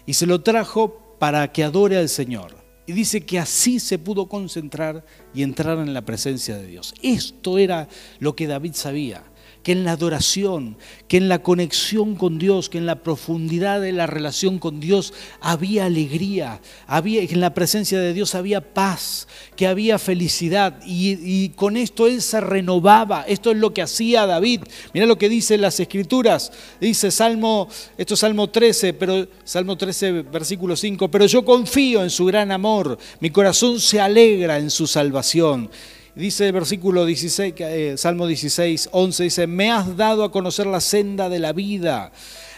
y 0.06 0.14
se 0.14 0.28
lo 0.28 0.42
trajo 0.42 1.16
para 1.18 1.52
que 1.52 1.64
adore 1.64 1.98
al 1.98 2.10
Señor. 2.10 2.57
Y 2.88 2.94
dice 2.94 3.22
que 3.22 3.38
así 3.38 3.80
se 3.80 4.00
pudo 4.00 4.28
concentrar 4.28 5.06
y 5.34 5.44
entrar 5.44 5.78
en 5.78 5.94
la 5.94 6.06
presencia 6.06 6.58
de 6.58 6.66
Dios. 6.66 6.96
Esto 7.04 7.58
era 7.58 7.90
lo 8.20 8.36
que 8.36 8.48
David 8.48 8.74
sabía 8.74 9.24
que 9.68 9.74
en 9.74 9.84
la 9.84 9.92
adoración, 9.92 10.78
que 11.10 11.18
en 11.18 11.28
la 11.28 11.44
conexión 11.44 12.16
con 12.16 12.40
Dios, 12.40 12.70
que 12.70 12.78
en 12.78 12.86
la 12.86 13.04
profundidad 13.04 13.82
de 13.82 13.92
la 13.92 14.08
relación 14.08 14.60
con 14.60 14.80
Dios 14.80 15.14
había 15.42 15.84
alegría, 15.84 16.62
había, 16.88 17.28
que 17.28 17.34
en 17.34 17.42
la 17.42 17.54
presencia 17.54 18.00
de 18.00 18.14
Dios 18.14 18.34
había 18.34 18.74
paz, 18.74 19.28
que 19.58 19.68
había 19.68 20.00
felicidad 20.00 20.80
y, 20.86 21.18
y, 21.22 21.50
con 21.50 21.76
esto 21.76 22.08
él 22.08 22.22
se 22.22 22.40
renovaba. 22.40 23.26
Esto 23.28 23.52
es 23.52 23.58
lo 23.58 23.74
que 23.74 23.82
hacía 23.82 24.26
David. 24.26 24.62
Mira 24.94 25.06
lo 25.06 25.18
que 25.18 25.28
dice 25.28 25.58
las 25.58 25.82
escrituras. 25.82 26.50
Dice 26.80 27.12
Salmo, 27.12 27.68
esto 27.98 28.14
es 28.14 28.22
Salmo 28.22 28.50
13, 28.50 28.94
pero 28.94 29.28
Salmo 29.44 29.76
13 29.76 30.22
versículo 30.22 30.78
5, 30.78 31.12
pero 31.12 31.26
yo 31.26 31.44
confío 31.44 32.04
en 32.04 32.10
su 32.10 32.24
gran 32.24 32.54
amor, 32.54 32.98
mi 33.20 33.32
corazón 33.32 33.82
se 33.82 34.00
alegra 34.00 34.60
en 34.60 34.70
su 34.70 34.88
salvación. 34.88 35.70
Dice 36.18 36.48
el 36.48 36.54
versículo 36.54 37.06
16, 37.06 37.54
eh, 37.60 37.94
Salmo 37.96 38.26
16, 38.26 38.90
11, 38.92 39.24
dice, 39.24 39.46
me 39.46 39.70
has 39.70 39.96
dado 39.96 40.24
a 40.24 40.32
conocer 40.32 40.66
la 40.66 40.82
senda 40.82 41.30
de 41.30 41.38
la 41.38 41.54
vida, 41.54 42.12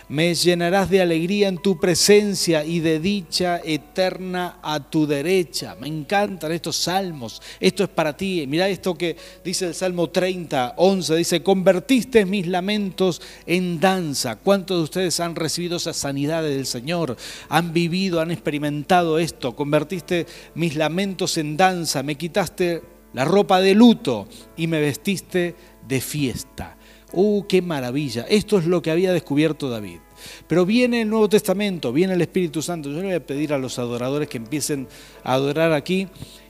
me 0.07 0.33
llenarás 0.33 0.89
de 0.89 1.01
alegría 1.01 1.49
en 1.49 1.57
tu 1.57 1.77
presencia 1.77 2.63
y 2.63 2.79
de 2.79 3.01
dicha 3.01 3.59
eterna 3.61 4.59
a 4.63 4.79
tu 4.79 5.05
derecha. 5.05 5.75
Me 5.77 5.87
encantan 5.87 6.53
estos 6.53 6.77
salmos, 6.77 7.41
esto 7.59 7.83
es 7.83 7.89
para 7.89 8.15
ti. 8.15 8.45
Mira 8.47 8.69
esto 8.69 8.95
que 8.95 9.17
dice 9.43 9.67
el 9.67 9.75
Salmo 9.75 10.09
30, 10.09 10.75
11, 10.77 11.15
dice, 11.17 11.43
convertiste 11.43 12.25
mis 12.25 12.47
lamentos 12.47 13.21
en 13.45 13.81
danza. 13.81 14.37
¿Cuántos 14.37 14.77
de 14.77 14.83
ustedes 14.83 15.19
han 15.19 15.35
recibido 15.35 15.77
esa 15.77 15.91
sanidad 15.91 16.43
del 16.43 16.65
Señor? 16.65 17.17
Han 17.49 17.73
vivido, 17.73 18.21
han 18.21 18.31
experimentado 18.31 19.19
esto. 19.19 19.53
Convertiste 19.53 20.27
mis 20.55 20.77
lamentos 20.77 21.37
en 21.37 21.57
danza, 21.57 22.03
me 22.03 22.15
quitaste 22.15 22.98
la 23.13 23.25
ropa 23.25 23.59
de 23.59 23.75
luto 23.75 24.27
y 24.55 24.67
me 24.67 24.79
vestiste 24.79 25.55
de 25.87 26.01
fiesta. 26.01 26.77
¡Uh, 27.11 27.43
qué 27.47 27.61
maravilla! 27.61 28.25
Esto 28.29 28.59
es 28.59 28.65
lo 28.65 28.81
que 28.81 28.91
había 28.91 29.13
descubierto 29.13 29.69
David. 29.69 29.99
Pero 30.47 30.65
viene 30.65 31.01
el 31.01 31.09
Nuevo 31.09 31.29
Testamento, 31.29 31.91
viene 31.91 32.13
el 32.13 32.21
Espíritu 32.21 32.61
Santo. 32.61 32.89
Yo 32.89 32.97
le 32.97 33.03
voy 33.03 33.13
a 33.13 33.25
pedir 33.25 33.53
a 33.53 33.57
los 33.57 33.79
adoradores 33.79 34.29
que 34.29 34.37
empiecen 34.37 34.87
a 35.23 35.33
adorar 35.33 35.73
aquí 35.73 36.07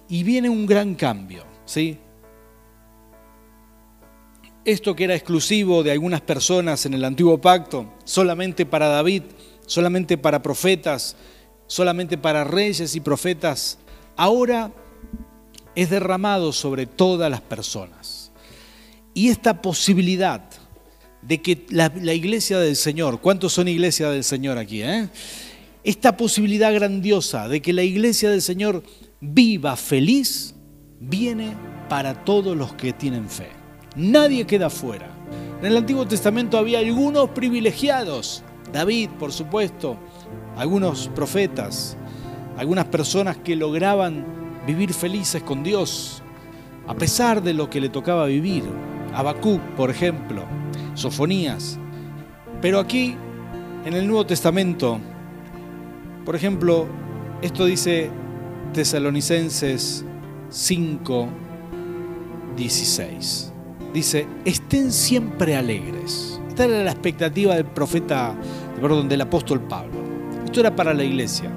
y 0.10 0.24
viene 0.24 0.50
un 0.50 0.65
gran 0.65 0.95
cambio, 0.95 1.45
¿sí? 1.65 1.98
Esto 4.65 4.95
que 4.95 5.06
era 5.06 5.15
exclusivo 5.15 5.84
de 5.84 5.91
algunas 5.91 6.22
personas 6.22 6.86
en 6.86 6.93
el 6.93 7.06
antiguo 7.06 7.39
pacto, 7.39 7.93
solamente 8.04 8.65
para 8.65 8.88
David, 8.88 9.24
solamente 9.65 10.17
para 10.17 10.41
profetas, 10.41 11.15
solamente 11.67 12.17
para 12.17 12.43
reyes 12.43 12.95
y 12.95 13.00
profetas, 13.00 13.80
ahora 14.17 14.72
es 15.76 15.90
derramado 15.90 16.52
sobre 16.54 16.86
todas 16.86 17.30
las 17.30 17.42
personas. 17.42 18.32
Y 19.14 19.30
esta 19.30 19.62
posibilidad 19.62 20.44
de 21.22 21.42
que 21.42 21.66
la, 21.70 22.14
iglesia 22.14 22.60
del 22.60 22.76
Señor, 22.76 23.20
¿cuántos 23.20 23.54
son 23.54 23.68
iglesia 23.68 24.10
del 24.10 24.24
Señor 24.24 24.58
aquí? 24.58 24.82
Eh? 24.82 25.10
Esta 25.84 26.16
posibilidad 26.16 26.74
grandiosa 26.74 27.48
de 27.48 27.62
que 27.62 27.74
la 27.74 27.84
iglesia 27.84 28.30
del 28.30 28.42
Señor 28.42 28.84
viva 29.20 29.76
feliz, 29.76 30.56
viene 31.00 31.54
para 31.88 32.24
todos 32.24 32.56
los 32.56 32.74
que 32.74 32.94
tienen 32.94 33.30
fe. 33.30 33.50
Nadie 33.96 34.46
queda 34.46 34.70
fuera. 34.70 35.10
En 35.60 35.66
el 35.66 35.78
Antiguo 35.78 36.08
Testamento 36.08 36.58
había 36.58 36.80
algunos 36.80 37.30
privilegiados, 37.32 38.44
David, 38.72 39.10
por 39.20 39.32
supuesto, 39.34 39.98
algunos 40.56 41.10
profetas, 41.10 41.98
algunas 42.58 42.86
personas 42.86 43.38
que 43.38 43.56
lograban 43.56 44.26
vivir 44.70 44.94
felices 44.94 45.42
con 45.42 45.64
Dios, 45.64 46.22
a 46.88 46.94
pesar 46.94 47.42
de 47.42 47.54
lo 47.54 47.72
que 47.72 47.82
le 47.82 47.90
tocaba 47.90 48.26
vivir. 48.28 48.64
Habacuc, 49.16 49.60
por 49.76 49.90
ejemplo, 49.90 50.44
Sofonías. 50.94 51.80
Pero 52.62 52.80
aquí, 52.80 53.16
en 53.84 53.94
el 53.96 54.06
Nuevo 54.06 54.28
Testamento, 54.28 55.00
por 56.24 56.36
ejemplo, 56.36 56.86
esto 57.42 57.66
dice 57.66 58.12
Tesalonicenses 58.74 60.06
5, 60.50 61.30
16. 62.56 63.54
Dice, 63.92 64.28
estén 64.46 64.92
siempre 64.92 65.56
alegres. 65.56 66.40
Esta 66.48 66.66
era 66.66 66.84
la 66.84 66.92
expectativa 66.92 67.56
del 67.56 67.66
profeta, 67.66 68.36
perdón, 68.80 69.10
del 69.10 69.22
apóstol 69.22 69.62
Pablo. 69.62 69.98
Esto 70.46 70.60
era 70.60 70.76
para 70.76 70.94
la 70.94 71.04
iglesia. 71.04 71.50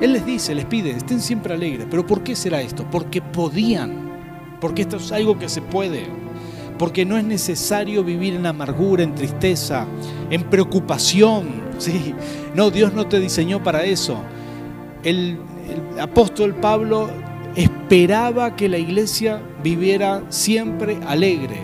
Él 0.00 0.12
les 0.12 0.24
dice, 0.24 0.54
les 0.54 0.64
pide, 0.64 0.90
estén 0.90 1.20
siempre 1.20 1.54
alegres. 1.54 1.86
¿Pero 1.90 2.06
por 2.06 2.22
qué 2.22 2.36
será 2.36 2.60
esto? 2.60 2.86
Porque 2.90 3.20
podían. 3.20 4.08
Porque 4.60 4.82
esto 4.82 4.96
es 4.96 5.10
algo 5.10 5.38
que 5.38 5.48
se 5.48 5.60
puede. 5.60 6.06
Porque 6.78 7.04
no 7.04 7.16
es 7.18 7.24
necesario 7.24 8.04
vivir 8.04 8.34
en 8.34 8.46
amargura, 8.46 9.02
en 9.02 9.14
tristeza, 9.14 9.86
en 10.30 10.44
preocupación. 10.44 11.48
¿sí? 11.78 12.14
No, 12.54 12.70
Dios 12.70 12.92
no 12.92 13.06
te 13.06 13.18
diseñó 13.18 13.62
para 13.62 13.84
eso. 13.84 14.18
El, 15.02 15.38
el 15.68 16.00
apóstol 16.00 16.54
Pablo 16.54 17.10
esperaba 17.56 18.54
que 18.54 18.68
la 18.68 18.78
iglesia 18.78 19.42
viviera 19.64 20.22
siempre 20.28 20.98
alegre. 21.06 21.58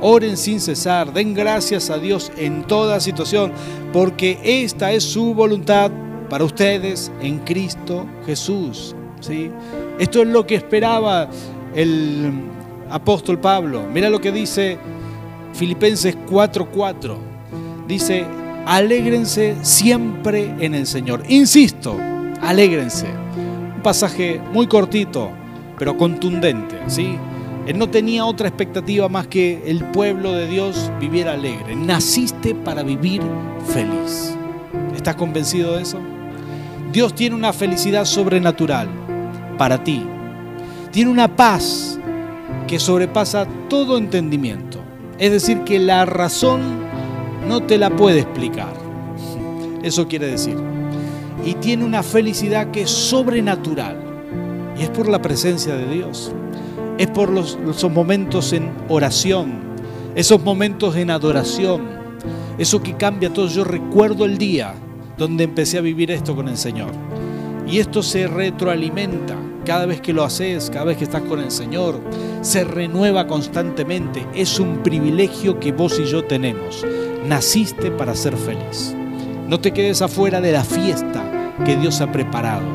Oren 0.00 0.36
sin 0.36 0.60
cesar, 0.60 1.12
den 1.12 1.34
gracias 1.34 1.90
a 1.90 1.98
Dios 1.98 2.32
en 2.36 2.62
toda 2.62 3.00
situación, 3.00 3.52
porque 3.92 4.38
esta 4.42 4.92
es 4.92 5.04
su 5.04 5.34
voluntad 5.34 5.90
para 6.30 6.44
ustedes 6.44 7.12
en 7.20 7.40
Cristo 7.40 8.06
Jesús. 8.24 8.94
¿sí? 9.20 9.50
Esto 9.98 10.22
es 10.22 10.28
lo 10.28 10.46
que 10.46 10.54
esperaba 10.54 11.28
el 11.74 12.30
apóstol 12.88 13.38
Pablo. 13.38 13.82
Mira 13.92 14.08
lo 14.08 14.20
que 14.20 14.32
dice 14.32 14.78
Filipenses 15.52 16.16
4:4. 16.30 17.18
Dice, 17.86 18.24
alégrense 18.66 19.56
siempre 19.62 20.54
en 20.60 20.74
el 20.74 20.86
Señor. 20.86 21.24
Insisto, 21.28 21.98
alégrense. 22.40 23.06
Un 23.76 23.82
pasaje 23.82 24.40
muy 24.52 24.68
cortito, 24.68 25.30
pero 25.76 25.96
contundente, 25.96 26.76
¿sí? 26.86 27.16
Él 27.66 27.78
no 27.78 27.90
tenía 27.90 28.24
otra 28.24 28.48
expectativa 28.48 29.08
más 29.08 29.26
que 29.26 29.62
el 29.66 29.84
pueblo 29.86 30.32
de 30.32 30.46
Dios 30.46 30.90
viviera 31.00 31.32
alegre. 31.32 31.74
Naciste 31.74 32.54
para 32.54 32.82
vivir 32.82 33.20
feliz. 33.66 34.36
¿Estás 34.94 35.16
convencido 35.16 35.76
de 35.76 35.82
eso? 35.82 35.98
Dios 36.92 37.14
tiene 37.14 37.36
una 37.36 37.52
felicidad 37.52 38.04
sobrenatural 38.04 38.88
para 39.56 39.82
ti. 39.84 40.04
Tiene 40.90 41.10
una 41.10 41.28
paz 41.36 41.98
que 42.66 42.80
sobrepasa 42.80 43.46
todo 43.68 43.96
entendimiento. 43.96 44.80
Es 45.18 45.30
decir, 45.30 45.62
que 45.62 45.78
la 45.78 46.04
razón 46.04 46.60
no 47.46 47.62
te 47.62 47.78
la 47.78 47.90
puede 47.90 48.20
explicar. 48.20 48.72
Eso 49.82 50.08
quiere 50.08 50.26
decir. 50.26 50.56
Y 51.44 51.54
tiene 51.54 51.84
una 51.84 52.02
felicidad 52.02 52.72
que 52.72 52.82
es 52.82 52.90
sobrenatural. 52.90 53.96
Y 54.76 54.82
es 54.82 54.90
por 54.90 55.08
la 55.08 55.22
presencia 55.22 55.76
de 55.76 55.86
Dios. 55.86 56.32
Es 56.98 57.06
por 57.06 57.30
los, 57.30 57.56
esos 57.68 57.92
momentos 57.92 58.52
en 58.52 58.68
oración. 58.88 59.60
Esos 60.16 60.42
momentos 60.42 60.96
en 60.96 61.10
adoración. 61.10 61.82
Eso 62.58 62.82
que 62.82 62.96
cambia 62.96 63.32
todo. 63.32 63.46
Yo 63.46 63.62
recuerdo 63.62 64.24
el 64.24 64.38
día 64.38 64.74
donde 65.20 65.44
empecé 65.44 65.76
a 65.76 65.82
vivir 65.82 66.10
esto 66.10 66.34
con 66.34 66.48
el 66.48 66.56
Señor. 66.56 66.92
Y 67.68 67.78
esto 67.78 68.02
se 68.02 68.26
retroalimenta 68.26 69.36
cada 69.66 69.84
vez 69.84 70.00
que 70.00 70.14
lo 70.14 70.24
haces, 70.24 70.70
cada 70.70 70.86
vez 70.86 70.96
que 70.96 71.04
estás 71.04 71.20
con 71.20 71.40
el 71.40 71.50
Señor, 71.50 72.00
se 72.40 72.64
renueva 72.64 73.26
constantemente. 73.26 74.26
Es 74.34 74.58
un 74.58 74.78
privilegio 74.78 75.60
que 75.60 75.72
vos 75.72 76.00
y 76.00 76.10
yo 76.10 76.24
tenemos. 76.24 76.86
Naciste 77.28 77.90
para 77.90 78.14
ser 78.14 78.34
feliz. 78.34 78.96
No 79.46 79.60
te 79.60 79.72
quedes 79.72 80.00
afuera 80.00 80.40
de 80.40 80.52
la 80.52 80.64
fiesta 80.64 81.52
que 81.66 81.76
Dios 81.76 82.00
ha 82.00 82.10
preparado. 82.10 82.66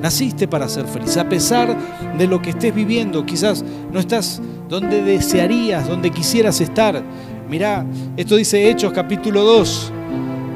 Naciste 0.00 0.46
para 0.46 0.68
ser 0.68 0.86
feliz. 0.86 1.16
A 1.16 1.28
pesar 1.28 1.76
de 2.16 2.26
lo 2.28 2.40
que 2.40 2.50
estés 2.50 2.72
viviendo, 2.72 3.26
quizás 3.26 3.64
no 3.92 3.98
estás 3.98 4.40
donde 4.68 5.02
desearías, 5.02 5.88
donde 5.88 6.10
quisieras 6.10 6.60
estar. 6.60 7.02
Mirá, 7.48 7.84
esto 8.16 8.36
dice 8.36 8.70
Hechos 8.70 8.92
capítulo 8.92 9.42
2, 9.42 9.91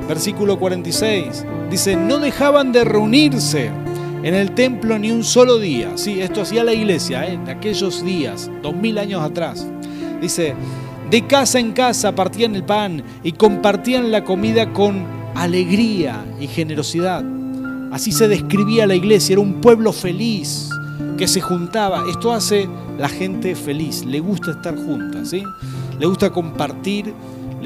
versículo 0.08 0.58
46. 0.58 1.44
Dice, 1.70 1.96
no 1.96 2.18
dejaban 2.18 2.72
de 2.72 2.84
reunirse 2.84 3.70
en 4.22 4.34
el 4.34 4.52
templo 4.52 4.98
ni 4.98 5.10
un 5.10 5.24
solo 5.24 5.58
día. 5.58 5.92
Sí, 5.96 6.20
esto 6.20 6.42
hacía 6.42 6.64
la 6.64 6.72
iglesia 6.72 7.26
¿eh? 7.26 7.34
en 7.34 7.48
aquellos 7.48 8.04
días, 8.04 8.50
dos 8.62 8.74
mil 8.74 8.98
años 8.98 9.22
atrás. 9.22 9.66
Dice, 10.20 10.54
de 11.10 11.26
casa 11.26 11.60
en 11.60 11.72
casa 11.72 12.14
partían 12.14 12.56
el 12.56 12.64
pan 12.64 13.02
y 13.22 13.32
compartían 13.32 14.10
la 14.10 14.24
comida 14.24 14.72
con 14.72 15.04
alegría 15.34 16.24
y 16.40 16.46
generosidad. 16.48 17.24
Así 17.92 18.10
se 18.10 18.28
describía 18.28 18.86
la 18.86 18.94
iglesia, 18.94 19.34
era 19.34 19.42
un 19.42 19.60
pueblo 19.60 19.92
feliz 19.92 20.68
que 21.16 21.28
se 21.28 21.40
juntaba. 21.40 22.04
Esto 22.10 22.32
hace 22.32 22.68
la 22.98 23.08
gente 23.08 23.54
feliz, 23.54 24.04
le 24.04 24.20
gusta 24.20 24.50
estar 24.50 24.76
juntas, 24.76 25.30
¿sí? 25.30 25.44
Le 25.98 26.06
gusta 26.06 26.30
compartir 26.30 27.14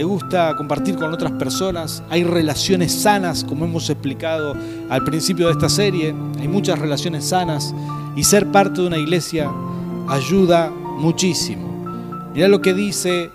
le 0.01 0.05
gusta 0.05 0.57
compartir 0.57 0.97
con 0.97 1.13
otras 1.13 1.31
personas, 1.33 2.03
hay 2.09 2.25
relaciones 2.25 2.91
sanas, 2.91 3.45
como 3.45 3.67
hemos 3.67 3.91
explicado 3.91 4.57
al 4.89 5.05
principio 5.05 5.45
de 5.45 5.53
esta 5.53 5.69
serie, 5.69 6.15
hay 6.39 6.49
muchas 6.49 6.79
relaciones 6.79 7.27
sanas 7.27 7.75
y 8.17 8.25
ser 8.25 8.47
parte 8.47 8.81
de 8.81 8.87
una 8.87 8.97
iglesia 8.97 9.51
ayuda 10.09 10.71
muchísimo. 10.71 11.69
Mira 12.33 12.49
lo 12.49 12.63
que 12.63 12.73
dice 12.73 13.31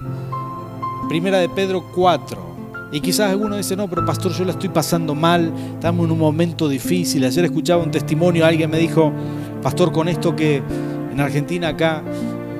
Primera 1.08 1.38
de 1.38 1.50
Pedro 1.50 1.86
4. 1.94 2.90
Y 2.92 3.00
quizás 3.00 3.30
alguno 3.30 3.58
dice, 3.58 3.76
no, 3.76 3.88
pero 3.88 4.04
pastor, 4.04 4.32
yo 4.32 4.44
la 4.44 4.54
estoy 4.54 4.70
pasando 4.70 5.14
mal, 5.14 5.54
estamos 5.76 6.06
en 6.06 6.14
un 6.14 6.18
momento 6.18 6.68
difícil. 6.68 7.26
Ayer 7.26 7.46
escuchaba 7.46 7.84
un 7.84 7.92
testimonio, 7.92 8.44
alguien 8.44 8.72
me 8.72 8.80
dijo, 8.80 9.14
pastor, 9.62 9.92
con 9.92 10.08
esto 10.08 10.36
que 10.36 10.64
en 11.12 11.20
Argentina 11.20 11.68
acá 11.68 12.02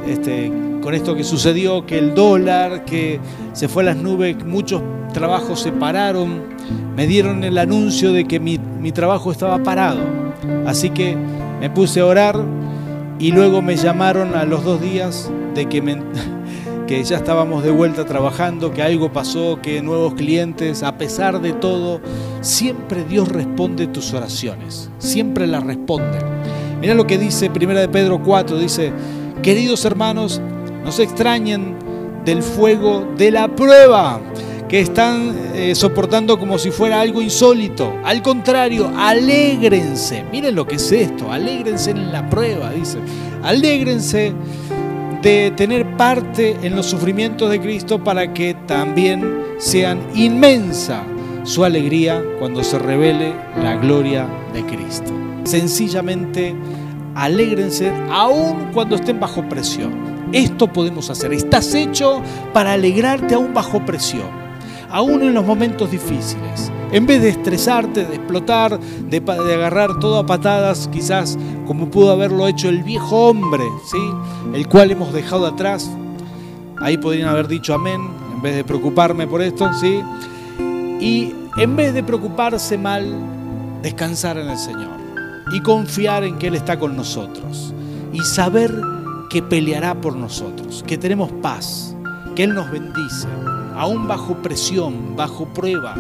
este, 0.08 0.52
con 0.86 0.94
esto 0.94 1.16
que 1.16 1.24
sucedió, 1.24 1.84
que 1.88 1.98
el 1.98 2.14
dólar, 2.14 2.86
que 2.86 3.20
se 3.54 3.68
fue 3.68 3.82
a 3.82 3.88
las 3.88 3.98
nubes, 3.98 4.46
muchos 4.46 4.84
trabajos 5.16 5.60
se 5.60 5.72
pararon, 5.72 6.44
me 6.96 7.08
dieron 7.08 7.44
el 7.44 7.58
anuncio 7.58 8.14
de 8.14 8.26
que 8.26 8.40
mi, 8.40 8.60
trabajo 8.92 9.32
estaba 9.32 9.64
parado. 9.64 10.02
Así 10.68 10.92
que 10.92 11.18
me 11.60 11.72
puse 11.72 12.02
a 12.02 12.06
orar 12.06 12.40
y 13.18 13.32
luego 13.32 13.64
me 13.64 13.78
llamaron 13.78 14.36
a 14.36 14.46
los 14.46 14.64
dos 14.64 14.80
días 14.80 15.32
de 15.56 15.68
que, 16.88 17.04
ya 17.04 17.18
estábamos 17.18 17.64
de 17.64 17.72
vuelta 17.72 18.06
trabajando, 18.06 18.72
que 18.72 18.84
algo 18.84 19.12
pasó, 19.12 19.58
que 19.64 19.82
nuevos 19.82 20.14
clientes, 20.14 20.84
a 20.84 21.00
pesar 21.00 21.42
de 21.42 21.54
todo, 21.54 22.00
siempre 22.42 23.04
Dios 23.06 23.28
responde 23.30 23.88
tus 23.88 24.14
oraciones, 24.14 24.92
siempre 25.00 25.48
las 25.48 25.64
responde. 25.64 26.20
Mira 26.80 26.94
lo 26.94 27.08
que 27.08 27.18
dice 27.18 27.50
Primera 27.50 27.80
de 27.80 27.90
Pedro 27.90 28.22
4, 28.24 28.60
dice, 28.60 28.94
queridos 29.42 29.84
hermanos, 29.84 30.40
no 30.86 30.92
se 30.92 31.04
extrañen 31.04 31.76
del 32.24 32.44
fuego 32.44 33.08
de 33.18 33.32
la 33.32 33.48
prueba 33.48 34.22
que 34.70 34.80
están 34.82 35.36
eh, 35.56 35.74
soportando 35.76 36.40
como 36.40 36.58
si 36.60 36.70
fuera 36.70 37.02
algo 37.02 37.22
insólito. 37.22 37.94
Al 38.04 38.22
contrario, 38.22 38.92
alégrense. 38.96 40.24
Miren 40.32 40.56
lo 40.56 40.68
que 40.68 40.76
es 40.76 40.92
esto, 40.92 41.32
alégrense 41.32 41.92
en 41.92 42.12
la 42.12 42.30
prueba, 42.30 42.70
dice. 42.72 43.00
Alégrense 43.44 44.34
de 45.24 45.52
tener 45.56 45.98
parte 45.98 46.56
en 46.62 46.76
los 46.76 46.86
sufrimientos 46.86 47.50
de 47.50 47.60
Cristo 47.60 48.04
para 48.04 48.32
que 48.32 48.56
también 48.68 49.44
sean 49.58 50.00
inmensa 50.14 51.04
su 51.44 51.64
alegría 51.64 52.24
cuando 52.38 52.64
se 52.64 52.78
revele 52.78 53.34
la 53.62 53.76
gloria 53.76 54.28
de 54.54 54.64
Cristo. 54.66 55.12
Sencillamente, 55.46 56.56
alégrense 57.16 57.92
aún 58.12 58.70
cuando 58.72 58.96
estén 58.96 59.20
bajo 59.20 59.48
presión. 59.50 60.15
Esto 60.36 60.68
podemos 60.68 61.10
hacer. 61.10 61.32
Estás 61.32 61.74
hecho 61.76 62.22
para 62.52 62.74
alegrarte 62.74 63.36
aún 63.36 63.54
bajo 63.54 63.86
presión, 63.86 64.28
aún 64.90 65.22
en 65.22 65.34
los 65.34 65.46
momentos 65.46 65.90
difíciles. 65.92 66.74
En 66.92 67.06
vez 67.06 67.22
de 67.22 67.30
estresarte, 67.30 68.04
de 68.04 68.16
explotar, 68.16 68.78
de, 68.78 69.18
agarrar 69.54 69.98
todo 69.98 70.20
a 70.20 70.26
patadas, 70.26 70.90
quizás 70.92 71.38
como 71.66 71.90
pudo 71.90 72.12
haberlo 72.12 72.50
hecho 72.50 72.68
el 72.68 72.84
viejo 72.84 73.30
hombre, 73.30 73.64
¿sí? 73.90 73.98
el 74.54 74.68
cual 74.68 74.92
hemos 74.92 75.14
dejado 75.14 75.46
atrás. 75.46 75.90
Ahí 76.82 76.98
podrían 76.98 77.30
haber 77.30 77.48
dicho 77.48 77.74
amén, 77.74 78.02
en 78.34 78.42
vez 78.42 78.58
de 78.58 78.66
preocuparme 78.66 79.28
por 79.28 79.42
esto, 79.42 79.72
¿sí? 79.80 80.02
Y 81.00 81.34
en 81.56 81.78
vez 81.78 81.94
de 81.94 82.04
preocuparse 82.04 82.78
mal, 82.78 83.06
descansar 83.82 84.38
en 84.38 84.50
el 84.50 84.58
Señor 84.58 85.00
y 85.54 85.62
confiar 85.62 86.26
en 86.26 86.38
que 86.38 86.48
Él 86.48 86.56
está 86.56 86.78
con 86.78 86.98
nosotros 86.98 87.74
y 88.12 88.20
saber 88.20 88.76
que 89.36 89.44
peleará 89.44 90.00
por 90.00 90.16
nosotros, 90.16 90.82
que 90.88 90.98
tenemos 90.98 91.30
paz, 91.42 91.94
que 92.38 92.46
Él 92.46 92.54
nos 92.54 92.72
bendice. 92.72 93.28
Aún 93.76 94.08
bajo 94.08 94.42
presión, 94.42 95.14
bajo 95.18 95.46
prueba, 95.48 95.94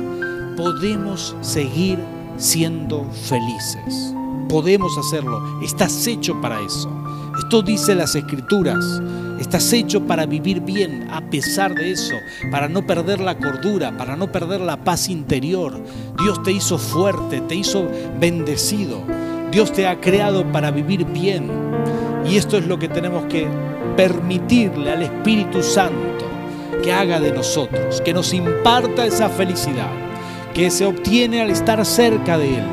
podemos 0.55 1.35
seguir 1.41 1.99
siendo 2.37 3.03
felices. 3.27 4.15
Podemos 4.47 4.97
hacerlo. 4.97 5.59
Estás 5.61 6.07
hecho 6.07 6.39
para 6.39 6.61
eso. 6.61 6.89
Esto 7.37 7.61
dice 7.61 7.93
las 7.93 8.15
escrituras. 8.15 9.01
Estás 9.37 9.73
hecho 9.73 10.07
para 10.07 10.25
vivir 10.25 10.61
bien 10.61 11.09
a 11.11 11.19
pesar 11.29 11.75
de 11.75 11.91
eso, 11.91 12.15
para 12.51 12.69
no 12.69 12.87
perder 12.87 13.19
la 13.19 13.37
cordura, 13.37 13.97
para 13.97 14.15
no 14.15 14.31
perder 14.31 14.61
la 14.61 14.77
paz 14.77 15.09
interior. 15.09 15.77
Dios 16.23 16.41
te 16.41 16.53
hizo 16.53 16.77
fuerte, 16.77 17.41
te 17.41 17.55
hizo 17.55 17.85
bendecido. 18.17 19.01
Dios 19.51 19.73
te 19.73 19.87
ha 19.87 19.99
creado 19.99 20.49
para 20.53 20.71
vivir 20.71 21.03
bien. 21.03 21.51
Y 22.27 22.37
esto 22.37 22.57
es 22.57 22.65
lo 22.65 22.79
que 22.79 22.87
tenemos 22.87 23.25
que 23.25 23.47
permitirle 23.95 24.91
al 24.91 25.03
Espíritu 25.03 25.61
Santo 25.61 26.25
que 26.83 26.91
haga 26.91 27.19
de 27.19 27.31
nosotros, 27.31 28.01
que 28.01 28.13
nos 28.13 28.33
imparta 28.33 29.05
esa 29.05 29.29
felicidad 29.29 30.05
que 30.55 30.71
se 30.71 30.85
obtiene 30.85 31.41
al 31.41 31.49
estar 31.49 31.85
cerca 31.85 32.37
de 32.37 32.55
Él, 32.55 32.63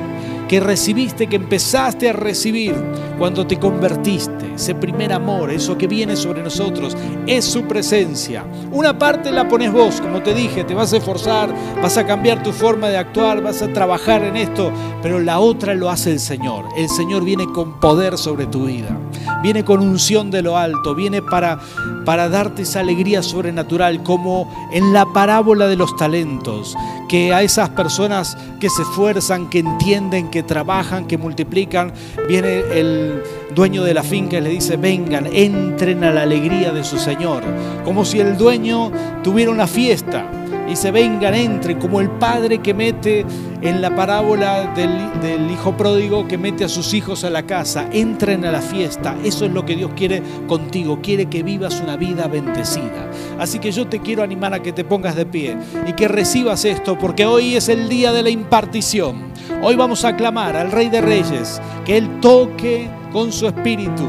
que 0.49 0.61
recibiste, 0.61 1.27
que 1.27 1.37
empezaste 1.37 2.09
a 2.09 2.13
recibir 2.13 2.75
cuando 3.19 3.45
te 3.45 3.59
convertiste, 3.59 4.55
ese 4.55 4.77
primer 4.77 5.13
amor, 5.13 5.51
eso 5.51 5.77
que 5.77 5.89
viene 5.89 6.15
sobre 6.15 6.43
nosotros, 6.43 6.97
es 7.27 7.45
su 7.45 7.65
presencia. 7.65 8.45
Una 8.71 8.97
parte 8.97 9.33
la 9.33 9.49
pones 9.49 9.73
vos, 9.73 10.01
como 10.01 10.23
te 10.23 10.33
dije, 10.33 10.63
te 10.63 10.75
vas 10.75 10.93
a 10.93 10.99
esforzar, 10.99 11.53
vas 11.83 11.97
a 11.97 12.07
cambiar 12.07 12.43
tu 12.43 12.53
forma 12.53 12.89
de 12.89 12.99
actuar, 12.99 13.43
vas 13.43 13.63
a 13.63 13.73
trabajar 13.73 14.23
en 14.23 14.37
esto, 14.37 14.71
pero 15.03 15.19
la 15.19 15.41
otra 15.41 15.75
lo 15.75 15.91
hace 15.91 16.13
el 16.13 16.21
Señor. 16.21 16.67
El 16.77 16.89
Señor 16.89 17.25
viene 17.25 17.47
con 17.53 17.81
poder 17.81 18.17
sobre 18.17 18.47
tu 18.47 18.67
vida 18.67 18.97
viene 19.43 19.65
con 19.65 19.81
unción 19.81 20.31
de 20.31 20.43
lo 20.43 20.57
alto, 20.57 20.95
viene 20.95 21.23
para, 21.23 21.59
para 22.05 22.29
darte 22.29 22.63
esa 22.63 22.81
alegría 22.81 23.23
sobrenatural, 23.23 24.03
como 24.03 24.49
en 24.73 24.93
la 24.93 25.07
parábola 25.07 25.67
de 25.67 25.77
los 25.77 25.95
talentos, 25.97 26.77
que 27.09 27.35
a 27.35 27.43
esas 27.43 27.71
personas 27.71 28.37
que 28.61 28.71
se 28.71 28.83
esfuerzan, 28.83 29.51
que 29.51 29.59
entienden, 29.61 30.31
que 30.31 30.43
trabajan, 30.43 31.07
que 31.07 31.19
multiplican, 31.19 31.93
viene 32.29 32.61
el 32.73 33.23
dueño 33.55 33.85
de 33.85 33.95
la 33.95 34.03
finca 34.03 34.39
y 34.39 34.41
le 34.41 34.51
dice, 34.51 34.77
vengan, 34.77 35.27
entren 35.33 36.05
a 36.05 36.13
la 36.13 36.23
alegría 36.23 36.73
de 36.73 36.85
su 36.85 36.99
Señor, 36.99 37.43
como 37.85 38.05
si 38.05 38.21
el 38.21 38.37
dueño 38.37 38.91
tuviera 39.23 39.51
una 39.51 39.67
fiesta 39.67 40.42
dice, 40.73 40.91
vengan, 40.91 41.35
entren, 41.35 41.79
como 41.79 42.01
el 42.01 42.09
padre 42.09 42.59
que 42.59 42.73
mete 42.73 43.27
en 43.61 43.83
la 43.83 43.95
parábola 43.95 44.73
del, 44.75 45.51
hijo 45.51 45.77
pródigo 45.77 46.27
que 46.27 46.39
mete 46.39 46.65
a 46.65 46.69
sus 46.69 46.95
hijos 46.95 47.25
a 47.25 47.31
la 47.31 47.43
casa, 47.43 47.87
entren 47.93 48.47
a 48.47 48.51
la 48.51 48.63
fiesta. 48.63 49.15
Eso 49.23 49.45
es 49.45 49.53
lo 49.53 49.67
que 49.67 49.77
Dios 49.77 49.91
quiere 49.95 50.23
contigo, 50.49 51.01
quiere 51.03 51.27
que 51.27 51.43
vivas 51.43 51.79
una 51.83 51.97
vida 51.97 52.27
bendecida. 52.27 53.11
Así 53.39 53.59
que 53.59 53.71
yo 53.71 53.87
te 53.87 54.01
quiero 54.01 54.23
animar 54.23 54.55
a 54.55 54.63
que 54.63 54.73
te 54.73 54.83
pongas 54.83 55.15
de 55.15 55.27
pie 55.27 55.59
y 55.87 55.93
que 55.93 56.09
recibas 56.09 56.65
esto, 56.65 56.99
porque 56.99 57.27
hoy 57.27 57.55
es 57.55 57.69
el 57.69 57.91
día 57.91 58.13
de 58.13 58.23
la 58.23 58.31
impartición. 58.31 59.31
Hoy 59.63 59.77
vamos 59.77 60.07
a 60.07 60.17
clamar 60.17 60.57
al 60.57 60.73
Rey 60.73 60.89
de 60.89 61.03
Reyes 61.03 61.61
que 61.85 61.99
Él 61.99 62.21
toque 62.21 62.89
con 63.13 63.31
su 63.31 63.47
espíritu, 63.47 64.09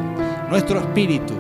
nuestro 0.50 0.80
espíritu, 0.80 1.34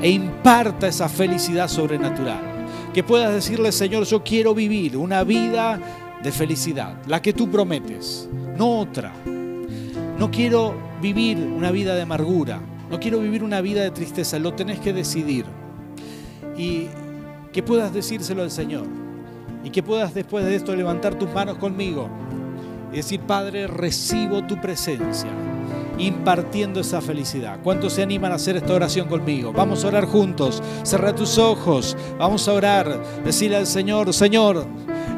e 0.00 0.10
imparta 0.10 0.86
esa 0.86 1.08
felicidad 1.08 1.66
sobrenatural 1.66 2.57
que 2.92 3.02
puedas 3.02 3.32
decirle, 3.32 3.72
Señor, 3.72 4.04
yo 4.04 4.22
quiero 4.22 4.54
vivir 4.54 4.96
una 4.96 5.24
vida 5.24 5.80
de 6.22 6.32
felicidad, 6.32 6.96
la 7.06 7.22
que 7.22 7.32
tú 7.32 7.50
prometes, 7.50 8.28
no 8.56 8.80
otra. 8.80 9.12
No 10.18 10.30
quiero 10.30 10.74
vivir 11.00 11.38
una 11.38 11.70
vida 11.70 11.94
de 11.94 12.02
amargura, 12.02 12.60
no 12.90 12.98
quiero 12.98 13.20
vivir 13.20 13.44
una 13.44 13.60
vida 13.60 13.82
de 13.82 13.90
tristeza, 13.90 14.38
lo 14.38 14.54
tenés 14.54 14.80
que 14.80 14.92
decidir. 14.92 15.44
Y 16.56 16.88
que 17.52 17.62
puedas 17.62 17.92
decírselo 17.92 18.42
al 18.42 18.50
Señor. 18.50 18.86
Y 19.62 19.70
que 19.70 19.82
puedas 19.82 20.14
después 20.14 20.44
de 20.44 20.56
esto 20.56 20.74
levantar 20.74 21.14
tus 21.16 21.32
manos 21.32 21.58
conmigo 21.58 22.08
y 22.92 22.96
decir, 22.96 23.20
Padre, 23.20 23.66
recibo 23.66 24.44
tu 24.46 24.60
presencia 24.60 25.30
impartiendo 25.98 26.80
esa 26.80 27.00
felicidad. 27.00 27.58
¿Cuántos 27.62 27.94
se 27.94 28.02
animan 28.02 28.32
a 28.32 28.36
hacer 28.36 28.56
esta 28.56 28.72
oración 28.72 29.08
conmigo? 29.08 29.52
Vamos 29.52 29.84
a 29.84 29.88
orar 29.88 30.06
juntos. 30.06 30.62
Cerra 30.82 31.14
tus 31.14 31.38
ojos. 31.38 31.96
Vamos 32.18 32.46
a 32.48 32.52
orar. 32.52 33.02
Decirle 33.24 33.56
al 33.56 33.66
Señor, 33.66 34.12
Señor, 34.12 34.66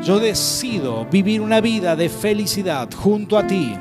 yo 0.02 0.18
decido 0.18 1.06
vivir 1.10 1.40
una 1.40 1.60
vida 1.60 1.96
de 1.96 2.08
felicidad 2.08 2.88
junto 2.94 3.38
a 3.38 3.46
ti. 3.46 3.74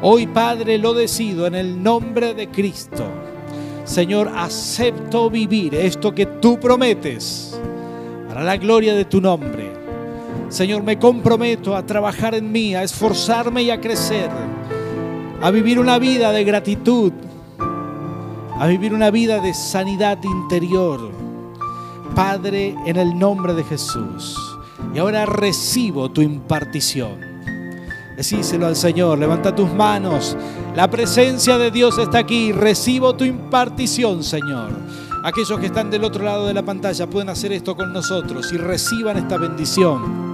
Hoy, 0.00 0.26
Padre, 0.26 0.78
lo 0.78 0.94
decido 0.94 1.46
en 1.46 1.54
el 1.54 1.82
nombre 1.82 2.34
de 2.34 2.48
Cristo. 2.48 3.04
Señor, 3.84 4.30
acepto 4.34 5.28
vivir 5.28 5.74
esto 5.74 6.14
que 6.14 6.26
tú 6.26 6.58
prometes 6.58 7.58
para 8.28 8.42
la 8.42 8.56
gloria 8.56 8.94
de 8.94 9.04
tu 9.04 9.20
nombre. 9.20 9.70
Señor, 10.48 10.82
me 10.82 10.98
comprometo 10.98 11.74
a 11.74 11.84
trabajar 11.84 12.34
en 12.34 12.50
mí, 12.50 12.74
a 12.74 12.82
esforzarme 12.82 13.62
y 13.62 13.70
a 13.70 13.80
crecer 13.80 14.30
a 15.42 15.50
vivir 15.50 15.80
una 15.80 15.98
vida 15.98 16.30
de 16.30 16.44
gratitud, 16.44 17.12
a 18.58 18.66
vivir 18.68 18.94
una 18.94 19.10
vida 19.10 19.40
de 19.40 19.52
sanidad 19.52 20.22
interior. 20.22 21.10
Padre, 22.14 22.76
en 22.86 22.96
el 22.96 23.18
nombre 23.18 23.52
de 23.52 23.64
Jesús. 23.64 24.38
Y 24.94 24.98
ahora 24.98 25.26
recibo 25.26 26.10
tu 26.10 26.20
impartición. 26.20 27.18
Decíselo 28.16 28.66
al 28.68 28.76
Señor, 28.76 29.18
levanta 29.18 29.52
tus 29.52 29.72
manos. 29.72 30.36
La 30.76 30.88
presencia 30.88 31.58
de 31.58 31.72
Dios 31.72 31.98
está 31.98 32.18
aquí. 32.18 32.52
Recibo 32.52 33.16
tu 33.16 33.24
impartición, 33.24 34.22
Señor. 34.22 34.70
Aquellos 35.24 35.58
que 35.58 35.66
están 35.66 35.90
del 35.90 36.04
otro 36.04 36.24
lado 36.24 36.46
de 36.46 36.54
la 36.54 36.62
pantalla 36.62 37.08
pueden 37.08 37.30
hacer 37.30 37.52
esto 37.52 37.74
con 37.74 37.92
nosotros 37.92 38.52
y 38.52 38.58
reciban 38.58 39.16
esta 39.16 39.38
bendición. 39.38 40.31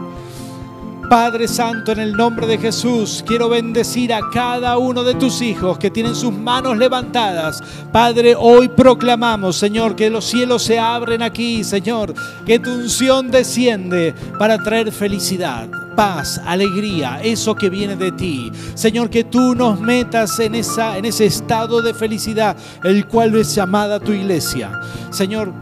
Padre 1.08 1.48
Santo, 1.48 1.92
en 1.92 2.00
el 2.00 2.12
nombre 2.12 2.46
de 2.46 2.58
Jesús, 2.58 3.24
quiero 3.26 3.48
bendecir 3.48 4.12
a 4.12 4.20
cada 4.30 4.76
uno 4.76 5.02
de 5.02 5.14
tus 5.14 5.40
hijos 5.40 5.78
que 5.78 5.90
tienen 5.90 6.14
sus 6.14 6.32
manos 6.32 6.76
levantadas. 6.76 7.62
Padre, 7.90 8.34
hoy 8.36 8.68
proclamamos, 8.68 9.56
Señor, 9.56 9.96
que 9.96 10.10
los 10.10 10.26
cielos 10.26 10.62
se 10.62 10.78
abren 10.78 11.22
aquí, 11.22 11.64
Señor, 11.64 12.12
que 12.44 12.58
tu 12.58 12.70
unción 12.70 13.30
desciende 13.30 14.14
para 14.38 14.58
traer 14.58 14.92
felicidad 14.92 15.68
paz, 15.96 16.40
alegría, 16.46 17.20
eso 17.24 17.56
que 17.56 17.68
viene 17.68 17.96
de 17.96 18.12
ti. 18.12 18.52
Señor, 18.74 19.10
que 19.10 19.24
tú 19.24 19.56
nos 19.56 19.80
metas 19.80 20.38
en, 20.38 20.54
esa, 20.54 20.96
en 20.96 21.04
ese 21.04 21.26
estado 21.26 21.82
de 21.82 21.92
felicidad, 21.92 22.56
el 22.84 23.08
cual 23.08 23.34
es 23.34 23.52
llamada 23.52 23.98
tu 23.98 24.12
iglesia. 24.12 24.70
Señor, 25.10 25.52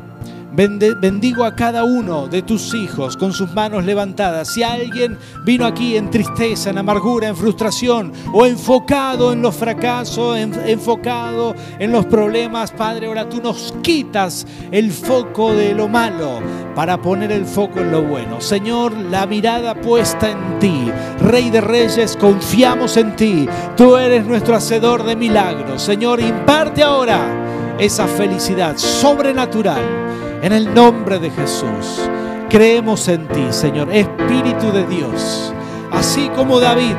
Bendigo 0.56 1.44
a 1.44 1.54
cada 1.54 1.84
uno 1.84 2.28
de 2.28 2.40
tus 2.40 2.72
hijos 2.72 3.14
con 3.18 3.34
sus 3.34 3.52
manos 3.52 3.84
levantadas. 3.84 4.48
Si 4.48 4.62
alguien 4.62 5.18
vino 5.44 5.66
aquí 5.66 5.98
en 5.98 6.08
tristeza, 6.08 6.70
en 6.70 6.78
amargura, 6.78 7.28
en 7.28 7.36
frustración 7.36 8.10
o 8.32 8.46
enfocado 8.46 9.34
en 9.34 9.42
los 9.42 9.54
fracasos, 9.54 10.38
enfocado 10.38 11.54
en 11.78 11.92
los 11.92 12.06
problemas, 12.06 12.70
Padre, 12.70 13.06
ahora 13.06 13.28
tú 13.28 13.42
nos 13.42 13.74
quitas 13.82 14.46
el 14.70 14.92
foco 14.92 15.52
de 15.52 15.74
lo 15.74 15.88
malo 15.88 16.40
para 16.74 17.02
poner 17.02 17.32
el 17.32 17.44
foco 17.44 17.80
en 17.80 17.92
lo 17.92 18.02
bueno. 18.02 18.40
Señor, 18.40 18.96
la 18.96 19.26
mirada 19.26 19.74
puesta 19.74 20.30
en 20.30 20.58
ti. 20.58 20.90
Rey 21.20 21.50
de 21.50 21.60
Reyes, 21.60 22.16
confiamos 22.16 22.96
en 22.96 23.14
ti. 23.14 23.46
Tú 23.76 23.98
eres 23.98 24.24
nuestro 24.24 24.56
hacedor 24.56 25.02
de 25.02 25.16
milagros. 25.16 25.82
Señor, 25.82 26.18
imparte 26.18 26.82
ahora 26.82 27.76
esa 27.78 28.06
felicidad 28.06 28.78
sobrenatural 28.78 30.05
en 30.42 30.52
el 30.52 30.72
nombre 30.74 31.18
de 31.18 31.30
Jesús, 31.30 32.08
creemos 32.48 33.08
en 33.08 33.26
ti, 33.28 33.46
Señor, 33.50 33.92
Espíritu 33.92 34.72
de 34.72 34.86
Dios. 34.86 35.52
Así 35.92 36.28
como 36.36 36.60
David, 36.60 36.94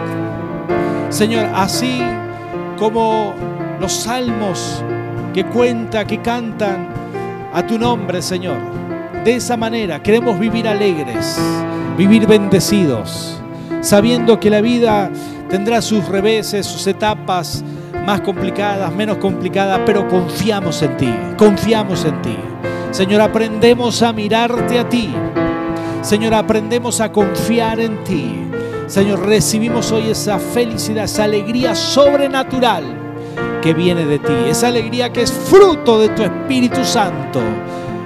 Señor, 1.09 1.47
así 1.53 2.01
como 2.77 3.33
los 3.79 3.93
salmos 3.93 4.83
que 5.33 5.45
cuenta, 5.45 6.05
que 6.05 6.21
cantan 6.21 6.89
a 7.53 7.65
tu 7.65 7.77
nombre, 7.77 8.21
Señor. 8.21 8.57
De 9.23 9.35
esa 9.35 9.57
manera 9.57 10.01
queremos 10.01 10.39
vivir 10.39 10.67
alegres, 10.67 11.39
vivir 11.97 12.27
bendecidos, 12.27 13.41
sabiendo 13.81 14.39
que 14.39 14.49
la 14.49 14.61
vida 14.61 15.11
tendrá 15.49 15.81
sus 15.81 16.07
reveses, 16.07 16.65
sus 16.65 16.87
etapas 16.87 17.63
más 18.05 18.21
complicadas, 18.21 18.93
menos 18.93 19.17
complicadas, 19.17 19.81
pero 19.85 20.07
confiamos 20.07 20.81
en 20.81 20.97
ti, 20.97 21.13
confiamos 21.37 22.05
en 22.05 22.21
ti. 22.21 22.37
Señor, 22.91 23.21
aprendemos 23.21 24.01
a 24.01 24.13
mirarte 24.13 24.79
a 24.79 24.87
ti. 24.87 25.13
Señor, 26.01 26.33
aprendemos 26.33 27.01
a 27.01 27.11
confiar 27.11 27.79
en 27.79 28.03
ti. 28.03 28.47
Señor, 28.87 29.25
recibimos 29.25 29.91
hoy 29.91 30.09
esa 30.09 30.39
felicidad, 30.39 31.03
esa 31.03 31.25
alegría 31.25 31.75
sobrenatural 31.75 32.83
que 33.61 33.73
viene 33.73 34.05
de 34.05 34.19
ti. 34.19 34.33
Esa 34.47 34.69
alegría 34.69 35.11
que 35.11 35.23
es 35.23 35.31
fruto 35.31 35.99
de 35.99 36.09
tu 36.09 36.23
Espíritu 36.23 36.83
Santo 36.85 37.41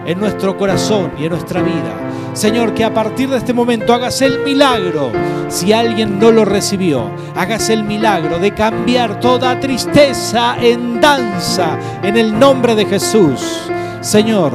en 0.05 0.19
nuestro 0.19 0.57
corazón 0.57 1.11
y 1.17 1.25
en 1.25 1.29
nuestra 1.29 1.61
vida. 1.61 2.11
Señor, 2.33 2.73
que 2.73 2.83
a 2.83 2.93
partir 2.93 3.29
de 3.29 3.37
este 3.37 3.53
momento 3.53 3.93
hagas 3.93 4.21
el 4.21 4.39
milagro, 4.39 5.11
si 5.49 5.73
alguien 5.73 6.17
no 6.17 6.31
lo 6.31 6.45
recibió, 6.45 7.11
hagas 7.35 7.69
el 7.69 7.83
milagro 7.83 8.39
de 8.39 8.53
cambiar 8.53 9.19
toda 9.19 9.59
tristeza 9.59 10.55
en 10.59 11.01
danza 11.01 11.77
en 12.01 12.17
el 12.17 12.37
nombre 12.37 12.73
de 12.73 12.85
Jesús. 12.85 13.69
Señor, 14.01 14.53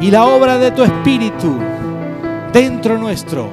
y 0.00 0.10
la 0.10 0.26
obra 0.26 0.58
de 0.58 0.72
tu 0.72 0.82
Espíritu 0.82 1.56
dentro 2.52 2.98
nuestro 2.98 3.50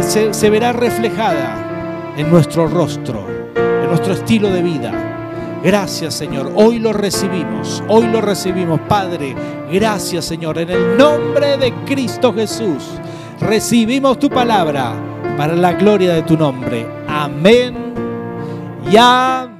se, 0.00 0.50
verá 0.50 0.72
reflejada 0.72 2.14
en 2.16 2.30
nuestro 2.30 2.66
rostro, 2.66 3.26
en 3.54 3.88
nuestro 3.88 4.14
estilo 4.14 4.50
de 4.50 4.62
vida. 4.62 4.92
Gracias 5.62 6.14
Señor, 6.14 6.52
hoy 6.54 6.78
lo 6.78 6.92
recibimos, 6.92 7.82
hoy 7.88 8.06
lo 8.06 8.20
recibimos 8.20 8.80
Padre. 8.88 9.34
Gracias 9.70 10.24
Señor, 10.24 10.58
en 10.58 10.70
el 10.70 10.96
nombre 10.96 11.56
de 11.58 11.72
Cristo 11.84 12.32
Jesús 12.32 12.84
recibimos 13.40 14.18
tu 14.18 14.28
palabra 14.28 14.94
para 15.36 15.54
la 15.54 15.72
gloria 15.72 16.14
de 16.14 16.22
tu 16.22 16.36
nombre. 16.36 16.86
Amén 17.06 17.74
y 18.90 18.96
amén. 18.96 19.57